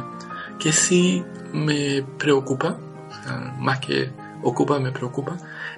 que 0.60 0.72
sí 0.72 1.24
me 1.54 2.04
preocupa? 2.18 2.78
O 3.10 3.24
sea, 3.24 3.56
más 3.58 3.80
que 3.80 4.12
ocupa, 4.44 4.80
me 4.80 4.92
preocupa. 4.92 5.38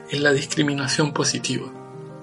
Es 0.10 0.20
la 0.20 0.32
discriminación 0.34 1.14
positiva. 1.14 1.68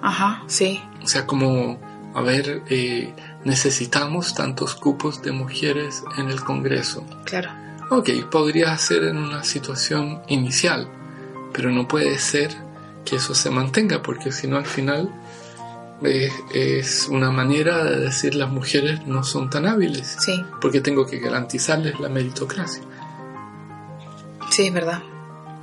Ajá, 0.01 0.43
sí, 0.47 0.81
O 1.03 1.07
sea, 1.07 1.25
como, 1.25 1.79
a 2.15 2.21
ver, 2.21 2.63
eh, 2.69 3.13
necesitamos 3.45 4.33
tantos 4.35 4.75
cupos 4.75 5.21
de 5.21 5.31
mujeres 5.31 6.03
en 6.17 6.29
el 6.29 6.41
Congreso. 6.43 7.03
claro. 7.25 7.49
Ok, 7.91 8.09
podría 8.29 8.77
ser 8.77 9.03
en 9.05 9.17
una 9.17 9.43
situación 9.43 10.21
inicial, 10.27 10.87
pero 11.51 11.71
no 11.71 11.87
puede 11.87 12.19
ser 12.19 12.51
que 13.03 13.15
eso 13.15 13.33
se 13.33 13.49
mantenga, 13.49 14.03
porque 14.03 14.31
si 14.31 14.45
no 14.45 14.57
al 14.57 14.67
final 14.67 15.09
es, 16.03 16.31
es 16.53 17.07
una 17.09 17.31
manera 17.31 17.83
de 17.83 17.99
decir 17.99 18.35
las 18.35 18.51
mujeres 18.51 19.07
no 19.07 19.23
son 19.23 19.49
tan 19.49 19.65
hábiles, 19.65 20.17
Sí, 20.19 20.45
porque 20.61 20.81
tengo 20.81 21.07
que 21.07 21.17
garantizarles 21.17 21.99
la 21.99 22.09
meritocracia. 22.09 22.83
sí, 24.51 24.67
es 24.67 24.73
verdad. 24.73 25.01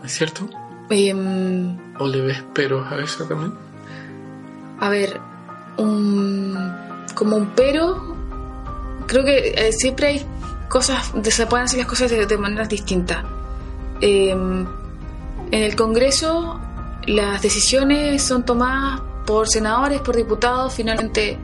¿Es 0.04 0.10
cierto? 0.12 0.48
Em, 0.90 1.76
¿O 2.00 2.08
le 2.08 2.22
ves 2.22 2.42
peros 2.54 2.90
a 2.90 2.98
eso 2.98 3.22
también? 3.24 3.54
A 4.80 4.88
ver, 4.88 5.20
un, 5.76 6.58
como 7.16 7.36
un 7.36 7.46
pero, 7.56 8.14
creo 9.06 9.24
que 9.24 9.54
eh, 9.56 9.72
siempre 9.72 10.06
hay 10.08 10.26
cosas, 10.68 11.12
se 11.24 11.46
pueden 11.46 11.64
hacer 11.64 11.78
las 11.78 11.88
cosas 11.88 12.10
de, 12.10 12.38
maneras 12.38 12.68
distintas. 12.68 13.24
Eh, 14.00 14.30
en 14.30 15.62
el 15.62 15.74
Congreso 15.74 16.60
las 17.06 17.40
decisiones 17.40 18.22
son 18.22 18.44
tomadas 18.44 19.00
por 19.24 19.48
senadores, 19.48 20.00
por 20.00 20.14
diputados, 20.14 20.74
finalmente 20.74 21.38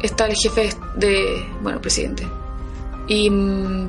está 0.00 0.26
el 0.26 0.34
jefe 0.36 0.70
de, 0.96 1.48
bueno, 1.62 1.80
presidente. 1.80 2.26
Mm, 3.08 3.86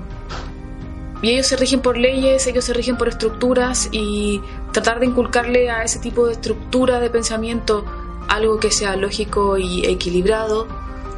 y 1.22 1.30
ellos 1.32 1.48
se 1.48 1.58
rigen 1.58 1.82
por 1.82 1.98
leyes, 1.98 2.48
ellos 2.48 2.64
se 2.64 2.74
rigen 2.74 2.98
por 2.98 3.10
estructuras 3.10 3.90
y 3.92 4.42
tratar 4.72 5.00
de 5.00 5.08
inculcarle 5.08 5.70
a 5.70 5.84
ese 5.84 6.00
tipo 6.00 6.28
de 6.28 6.34
estructura 6.34 7.00
de 7.00 7.10
pensamiento 7.10 7.86
algo 8.28 8.60
que 8.60 8.72
sea 8.72 8.96
lógico 8.96 9.58
y 9.58 9.86
equilibrado, 9.86 10.68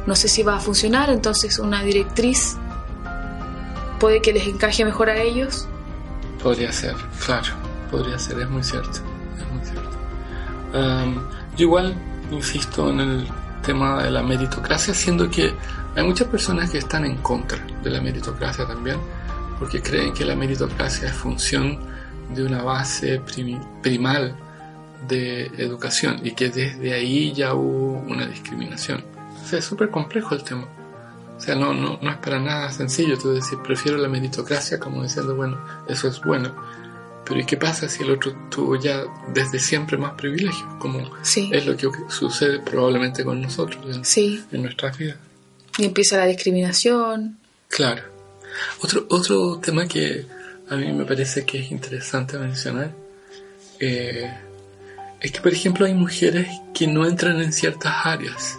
no 0.06 0.14
sé 0.14 0.28
si 0.28 0.42
va 0.42 0.56
a 0.56 0.60
funcionar, 0.60 1.10
entonces 1.10 1.58
una 1.58 1.82
directriz 1.82 2.56
puede 3.98 4.22
que 4.22 4.32
les 4.32 4.46
encaje 4.46 4.84
mejor 4.84 5.10
a 5.10 5.20
ellos. 5.20 5.68
Podría 6.42 6.72
ser, 6.72 6.94
claro, 7.24 7.52
podría 7.90 8.18
ser, 8.18 8.40
es 8.40 8.48
muy 8.48 8.62
cierto, 8.62 8.90
es 8.90 9.52
muy 9.52 9.64
cierto. 9.64 9.90
Am, 10.74 11.28
yo 11.56 11.64
igual 11.64 11.94
insisto 12.30 12.90
en 12.90 13.00
el 13.00 13.28
tema 13.62 14.02
de 14.02 14.10
la 14.10 14.22
meritocracia, 14.22 14.94
siendo 14.94 15.28
que 15.28 15.52
hay 15.96 16.04
muchas 16.04 16.28
personas 16.28 16.70
que 16.70 16.78
están 16.78 17.04
en 17.04 17.16
contra 17.16 17.58
de 17.82 17.90
la 17.90 18.00
meritocracia 18.00 18.66
también, 18.66 18.98
porque 19.58 19.80
creen 19.80 20.12
que 20.12 20.24
la 20.24 20.36
meritocracia 20.36 21.08
es 21.08 21.14
función 21.14 21.78
de 22.34 22.44
una 22.44 22.62
base 22.62 23.20
primal 23.82 24.36
de 25.08 25.46
educación 25.56 26.20
y 26.22 26.32
que 26.32 26.50
desde 26.50 26.92
ahí 26.92 27.32
ya 27.32 27.54
hubo 27.54 28.00
una 28.00 28.26
discriminación. 28.26 29.02
O 29.46 29.48
sea, 29.48 29.60
es 29.60 29.64
súper 29.64 29.90
complejo 29.90 30.34
el 30.34 30.42
tema. 30.42 30.66
O 31.36 31.40
sea, 31.40 31.54
no, 31.54 31.72
no, 31.72 32.00
no 32.02 32.10
es 32.10 32.16
para 32.16 32.40
nada 32.40 32.72
sencillo 32.72 33.16
tú 33.16 33.32
decir, 33.32 33.56
prefiero 33.62 33.96
la 33.96 34.08
meritocracia 34.08 34.80
como 34.80 35.04
diciendo, 35.04 35.36
bueno, 35.36 35.64
eso 35.88 36.08
es 36.08 36.20
bueno. 36.20 36.52
Pero 37.24 37.38
¿y 37.38 37.46
qué 37.46 37.56
pasa 37.56 37.88
si 37.88 38.02
el 38.02 38.10
otro 38.10 38.34
tuvo 38.50 38.74
ya 38.74 39.04
desde 39.32 39.60
siempre 39.60 39.96
más 39.98 40.14
privilegios? 40.14 40.68
Como 40.80 41.08
Sí, 41.22 41.48
es 41.52 41.64
lo 41.64 41.76
que 41.76 41.88
sucede 42.08 42.58
probablemente 42.58 43.24
con 43.24 43.40
nosotros 43.40 43.94
en, 43.94 44.04
sí. 44.04 44.44
en 44.50 44.62
nuestras 44.62 44.98
vidas. 44.98 45.18
Y 45.78 45.84
empieza 45.84 46.16
la 46.16 46.26
discriminación. 46.26 47.38
Claro. 47.68 48.02
Otro, 48.82 49.06
otro 49.10 49.60
tema 49.60 49.86
que 49.86 50.26
a 50.68 50.74
mí 50.74 50.92
me 50.92 51.04
parece 51.04 51.46
que 51.46 51.60
es 51.60 51.70
interesante 51.70 52.36
mencionar 52.36 52.90
eh, 53.78 54.28
es 55.20 55.30
que, 55.30 55.40
por 55.40 55.52
ejemplo, 55.52 55.86
hay 55.86 55.94
mujeres 55.94 56.48
que 56.74 56.88
no 56.88 57.06
entran 57.06 57.40
en 57.40 57.52
ciertas 57.52 57.94
áreas. 58.04 58.58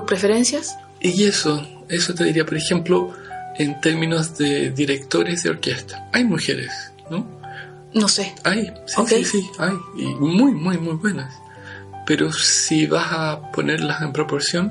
¿Por 0.00 0.06
preferencias? 0.06 0.76
Y 1.00 1.24
eso, 1.24 1.66
eso 1.88 2.12
te 2.14 2.24
diría, 2.24 2.44
por 2.44 2.56
ejemplo, 2.56 3.14
en 3.56 3.80
términos 3.80 4.36
de 4.36 4.70
directores 4.70 5.42
de 5.42 5.50
orquesta. 5.50 6.06
Hay 6.12 6.24
mujeres, 6.24 6.70
¿no? 7.10 7.26
No 7.94 8.08
sé. 8.08 8.34
Hay, 8.44 8.70
sí, 8.86 9.02
sí, 9.08 9.24
sí, 9.24 9.50
hay. 9.58 9.72
Y 9.96 10.04
muy, 10.16 10.52
muy, 10.52 10.76
muy 10.76 10.96
buenas. 10.96 11.34
Pero 12.06 12.30
si 12.30 12.86
vas 12.86 13.06
a 13.10 13.40
ponerlas 13.52 14.02
en 14.02 14.12
proporción, 14.12 14.70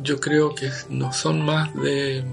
yo 0.00 0.20
creo 0.20 0.54
que 0.54 0.70
no 0.88 1.12
son 1.12 1.42
más 1.44 1.74
de, 1.74 2.24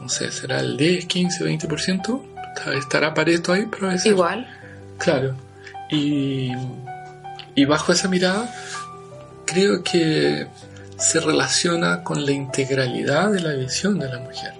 no 0.00 0.08
sé, 0.08 0.30
será 0.30 0.60
el 0.60 0.76
10, 0.76 1.06
15, 1.06 1.44
20%. 1.44 2.22
Está- 2.56 2.74
Estará 2.74 3.12
Pareto 3.12 3.52
ahí, 3.52 3.66
pero 3.68 3.90
es 3.90 4.06
Igual. 4.06 4.46
Claro. 4.98 5.34
Y, 5.90 6.52
y 7.56 7.64
bajo 7.64 7.92
esa 7.92 8.06
mirada, 8.08 8.54
creo 9.46 9.82
que 9.82 10.46
se 11.02 11.18
relaciona 11.18 12.04
con 12.04 12.24
la 12.24 12.30
integralidad 12.30 13.32
de 13.32 13.40
la 13.40 13.54
visión 13.54 13.98
de 13.98 14.08
la 14.08 14.20
mujer, 14.20 14.52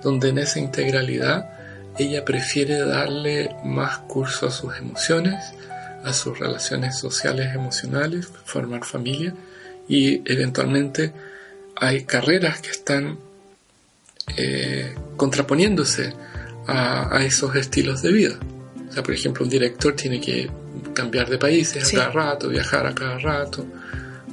donde 0.00 0.28
en 0.28 0.38
esa 0.38 0.60
integralidad 0.60 1.50
ella 1.98 2.24
prefiere 2.24 2.78
darle 2.78 3.56
más 3.64 3.98
curso 3.98 4.46
a 4.46 4.50
sus 4.52 4.76
emociones, 4.76 5.34
a 6.04 6.12
sus 6.12 6.38
relaciones 6.38 6.96
sociales 6.96 7.52
emocionales, 7.52 8.28
formar 8.44 8.84
familia 8.84 9.34
y 9.88 10.22
eventualmente 10.30 11.12
hay 11.74 12.04
carreras 12.04 12.60
que 12.60 12.70
están 12.70 13.18
eh, 14.36 14.94
contraponiéndose 15.16 16.14
a, 16.68 17.24
esos 17.24 17.56
estilos 17.56 18.02
de 18.02 18.12
vida. 18.12 18.38
O 18.88 18.92
sea, 18.92 19.02
por 19.02 19.14
ejemplo, 19.14 19.42
un 19.44 19.50
director 19.50 19.96
tiene 19.96 20.20
que 20.20 20.48
cambiar 20.94 21.28
de 21.28 21.38
países 21.38 21.92
a 21.94 21.96
cada 21.96 22.10
rato, 22.10 22.48
viajar 22.48 22.86
a 22.86 22.94
cada 22.94 23.18
rato. 23.18 23.66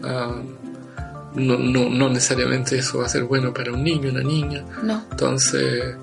Ah, 0.04 0.42
no, 1.36 1.58
no, 1.58 1.90
no, 1.90 2.10
necesariamente 2.10 2.78
eso 2.78 3.00
va 3.00 3.06
a 3.06 3.10
ser 3.10 3.26
bueno 3.26 3.54
para 3.54 3.72
un 3.72 3.84
niño, 3.84 4.10
una 4.10 4.24
niña. 4.24 4.64
No. 4.84 5.04
Entonces, 5.12 5.96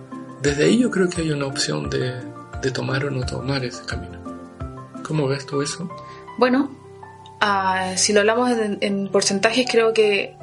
desde 0.43 0.65
ahí 0.65 0.79
yo 0.79 0.91
creo 0.91 1.09
que 1.09 1.23
hay 1.23 1.31
una 1.31 1.47
opción 1.47 1.89
de, 1.89 2.15
de 2.61 2.71
tomar 2.71 3.05
o 3.05 3.11
no 3.11 3.25
tomar 3.25 3.65
ese 3.65 3.85
camino. 3.85 4.19
¿Cómo 5.03 5.27
ves 5.27 5.47
tú 5.47 5.63
eso? 5.63 5.91
Bueno, 6.39 6.71
ah, 7.41 7.93
si 7.97 8.13
lo 8.13 8.21
hablamos 8.21 8.51
en, 8.81 9.09
porcentajes, 9.09 9.67
creo 9.71 9.93
que 9.93 10.35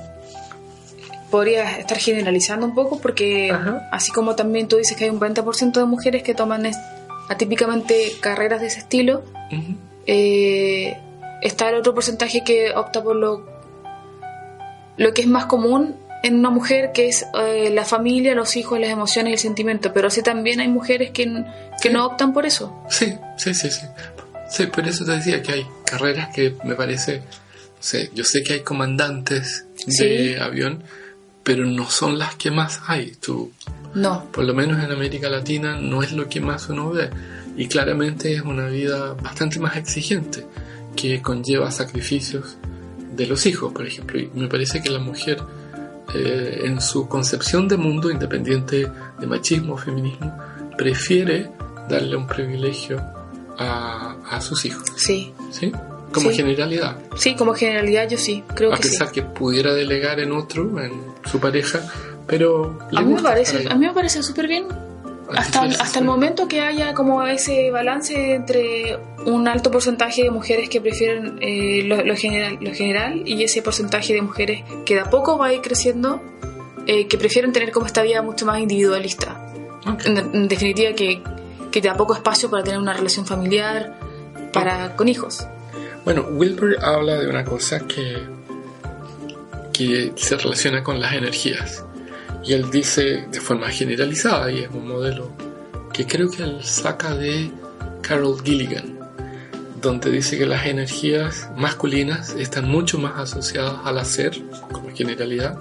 podría 1.31 1.77
estar 1.77 1.97
generalizando 1.97 2.65
un 2.65 2.73
poco 2.73 2.99
porque 2.99 3.55
así 3.91 4.11
como 4.11 4.35
también 4.35 4.67
tú 4.67 4.77
dices 4.77 4.97
que 4.97 5.05
hay 5.05 5.09
un 5.11 5.19
20% 5.19 5.73
de 5.73 5.85
mujeres 5.85 6.23
que 6.23 6.33
toman 6.33 6.69
atípicamente 7.29 8.13
carreras 8.19 8.61
de 8.61 8.67
ese 8.67 8.79
estilo, 8.79 9.23
eh, 10.07 10.97
está 11.41 11.69
el 11.69 11.75
otro 11.75 11.93
porcentaje 11.93 12.43
que 12.43 12.71
opta 12.75 13.03
por 13.03 13.15
lo, 13.15 13.58
lo 14.99 15.13
que 15.13 15.21
es 15.21 15.27
más 15.27 15.45
común 15.45 15.95
en 16.23 16.35
una 16.35 16.49
mujer, 16.49 16.91
que 16.93 17.07
es 17.07 17.25
eh, 17.33 17.69
la 17.73 17.85
familia, 17.85 18.35
los 18.35 18.57
hijos, 18.57 18.77
las 18.79 18.89
emociones 18.89 19.31
y 19.31 19.33
el 19.35 19.39
sentimiento, 19.39 19.93
pero 19.93 20.09
sí 20.09 20.21
también 20.21 20.59
hay 20.59 20.67
mujeres 20.67 21.11
que, 21.11 21.45
que 21.81 21.89
no 21.89 22.05
optan 22.05 22.33
por 22.33 22.45
eso. 22.45 22.83
Sí, 22.89 23.15
sí, 23.37 23.53
sí, 23.53 23.71
sí. 23.71 23.85
Sí, 24.49 24.65
por 24.65 24.85
eso 24.85 25.05
te 25.05 25.11
decía 25.13 25.41
que 25.41 25.53
hay 25.53 25.65
carreras 25.85 26.35
que 26.35 26.55
me 26.65 26.75
parece, 26.75 27.21
sé, 27.79 28.11
yo 28.13 28.25
sé 28.25 28.43
que 28.43 28.53
hay 28.53 28.59
comandantes 28.59 29.65
de 29.85 30.37
avión, 30.41 30.83
pero 31.43 31.65
no 31.65 31.89
son 31.89 32.19
las 32.19 32.35
que 32.35 32.51
más 32.51 32.81
hay. 32.85 33.13
Tú, 33.21 33.53
no. 33.93 34.25
Por 34.33 34.43
lo 34.43 34.53
menos 34.53 34.83
en 34.83 34.91
América 34.91 35.29
Latina 35.29 35.77
no 35.79 36.03
es 36.03 36.11
lo 36.11 36.27
que 36.27 36.41
más 36.41 36.67
uno 36.67 36.89
ve. 36.89 37.09
Y 37.55 37.67
claramente 37.67 38.33
es 38.33 38.41
una 38.41 38.67
vida 38.67 39.13
bastante 39.13 39.59
más 39.59 39.77
exigente, 39.77 40.45
que 40.97 41.21
conlleva 41.21 41.71
sacrificios 41.71 42.57
de 43.19 43.27
los 43.27 43.45
hijos, 43.45 43.73
por 43.73 43.85
ejemplo. 43.85 44.17
Y 44.17 44.29
me 44.33 44.47
parece 44.47 44.81
que 44.81 44.89
la 44.89 44.99
mujer, 44.99 45.39
eh, 46.15 46.61
en 46.63 46.79
su 46.79 47.07
concepción 47.07 47.67
de 47.67 47.75
mundo, 47.75 48.09
independiente 48.09 48.89
de 49.19 49.27
machismo 49.27 49.73
o 49.73 49.77
feminismo, 49.77 50.35
prefiere 50.77 51.51
darle 51.89 52.15
un 52.15 52.25
privilegio 52.25 53.01
a, 53.57 54.39
sus 54.41 54.63
hijos. 54.65 54.85
Sí. 54.95 55.33
¿Sí? 55.51 55.71
Como 56.13 56.31
generalidad. 56.31 56.97
Sí, 57.17 57.35
como 57.35 57.53
generalidad 57.53 58.09
yo 58.09 58.17
sí, 58.17 58.41
creo 58.55 58.73
a 58.73 58.77
que 58.77 58.83
sí. 58.83 58.89
A 58.89 58.91
pesar 58.91 59.11
que 59.11 59.21
pudiera 59.21 59.73
delegar 59.73 60.21
en 60.21 60.31
otro, 60.31 60.81
en 60.81 60.93
su 61.29 61.41
pareja, 61.41 61.81
pero... 62.25 62.79
a, 62.95 63.01
mí 63.01 63.13
me 63.13 63.21
parece, 63.21 63.67
a 63.69 63.75
mí 63.75 63.85
me 63.85 63.93
parece 63.93 64.23
súper 64.23 64.47
bien. 64.47 64.65
Hasta, 65.35 65.61
hasta 65.63 65.99
el 65.99 66.05
momento 66.05 66.47
que 66.47 66.61
haya 66.61 66.93
como 66.93 67.23
ese 67.23 67.71
balance 67.71 68.33
entre 68.33 68.97
un 69.25 69.47
alto 69.47 69.69
porcentaje 69.69 70.23
de 70.23 70.31
mujeres 70.31 70.69
que 70.69 70.81
prefieren 70.81 71.37
eh, 71.41 71.83
lo, 71.83 72.15
general, 72.15 72.57
lo 72.61 72.73
general 72.73 73.23
y 73.25 73.43
ese 73.43 73.61
porcentaje 73.61 74.13
de 74.13 74.21
mujeres 74.21 74.63
que 74.85 74.95
de 74.95 75.01
a 75.01 75.09
poco 75.09 75.37
va 75.37 75.47
a 75.47 75.53
ir 75.53 75.61
creciendo, 75.61 76.21
eh, 76.87 77.07
que 77.07 77.17
prefieren 77.17 77.53
tener 77.53 77.71
como 77.71 77.85
esta 77.85 78.01
vida 78.01 78.21
mucho 78.21 78.45
más 78.45 78.59
individualista. 78.59 79.53
en, 80.05 80.47
definitiva, 80.47 80.93
que 80.93 81.21
que 81.71 81.81
te 81.81 81.87
da 81.87 81.95
poco 81.95 82.13
espacio 82.13 82.49
para 82.49 82.63
tener 82.63 82.79
una 82.79 82.93
relación 82.93 83.25
familiar 83.25 83.95
para, 84.51 84.95
con 84.95 85.07
hijos. 85.07 85.45
Bueno, 86.05 86.23
Wilbur 86.31 86.77
habla 86.83 87.17
de 87.17 87.27
una 87.27 87.43
cosa 87.43 87.79
que, 87.81 88.23
que 89.73 90.13
se 90.15 90.37
relaciona 90.37 90.83
con 90.83 90.99
las 90.99 91.13
energías. 91.13 91.85
Y 92.49 92.53
él 92.53 92.71
dice 92.71 93.27
de 93.31 93.39
forma 93.39 93.69
generalizada, 93.69 94.51
y 94.51 94.61
es 94.63 94.71
un 94.71 94.87
modelo 94.87 95.31
que 95.93 96.07
creo 96.07 96.31
que 96.31 96.41
él 96.41 96.63
saca 96.63 97.13
de 97.13 97.51
Carol 98.01 98.41
Gilligan, 98.43 98.97
donde 99.79 100.09
dice 100.09 100.35
que 100.35 100.47
las 100.47 100.65
energías 100.65 101.47
masculinas 101.55 102.31
están 102.31 102.67
mucho 102.67 102.97
más 102.97 103.19
asociadas 103.19 103.75
al 103.83 103.99
hacer, 103.99 104.41
como 104.71 104.89
generalidad, 104.95 105.59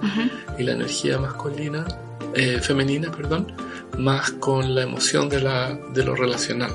y 0.57 0.63
la 0.63 0.71
energía 0.71 1.19
masculina, 1.19 1.85
eh, 2.33 2.57
femenina, 2.59 3.11
perdón, 3.11 3.53
más 3.99 4.31
con 4.31 4.73
la 4.73 4.81
emoción 4.81 5.29
de, 5.29 5.41
la, 5.41 5.77
de 5.93 6.03
lo 6.03 6.15
relacional. 6.15 6.73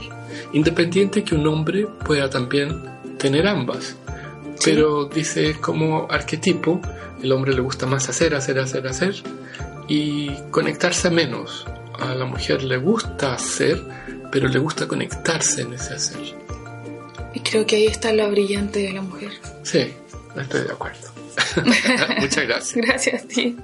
Independiente 0.53 1.25
que 1.25 1.35
un 1.35 1.45
hombre 1.49 1.89
pueda 2.07 2.31
también 2.31 2.85
tener 3.19 3.49
ambas. 3.49 3.97
Pero 4.65 5.07
dice 5.07 5.57
como 5.61 6.07
arquetipo, 6.09 6.81
el 7.21 7.33
hombre 7.33 7.53
le 7.53 7.63
gusta 7.63 7.85
más 7.85 8.09
hacer, 8.09 8.37
hacer, 8.37 8.61
hacer, 8.61 8.87
hacer 8.87 9.25
y 9.89 10.31
conectarse 10.51 11.11
menos. 11.11 11.67
A 11.99 12.15
la 12.15 12.25
mujer 12.25 12.63
le 12.63 12.77
gusta 12.77 13.35
hacer, 13.35 13.81
pero 14.33 14.49
le 14.49 14.59
gusta 14.59 14.89
conectarse 14.89 15.63
en 15.63 15.75
ese 15.75 15.95
hacer. 15.95 16.21
Y 17.35 17.41
creo 17.41 17.67
que 17.67 17.77
ahí 17.77 17.87
está 17.87 18.13
la 18.13 18.29
brillante 18.29 18.81
de 18.81 18.93
la 18.93 19.03
mujer. 19.03 19.33
Sí, 19.63 19.93
estoy 20.37 20.63
de 20.63 20.73
acuerdo. 20.73 21.09
Muchas 22.21 22.47
gracias. 22.47 22.75
Gracias 22.75 23.25
a 23.25 23.27
ti. 23.29 23.57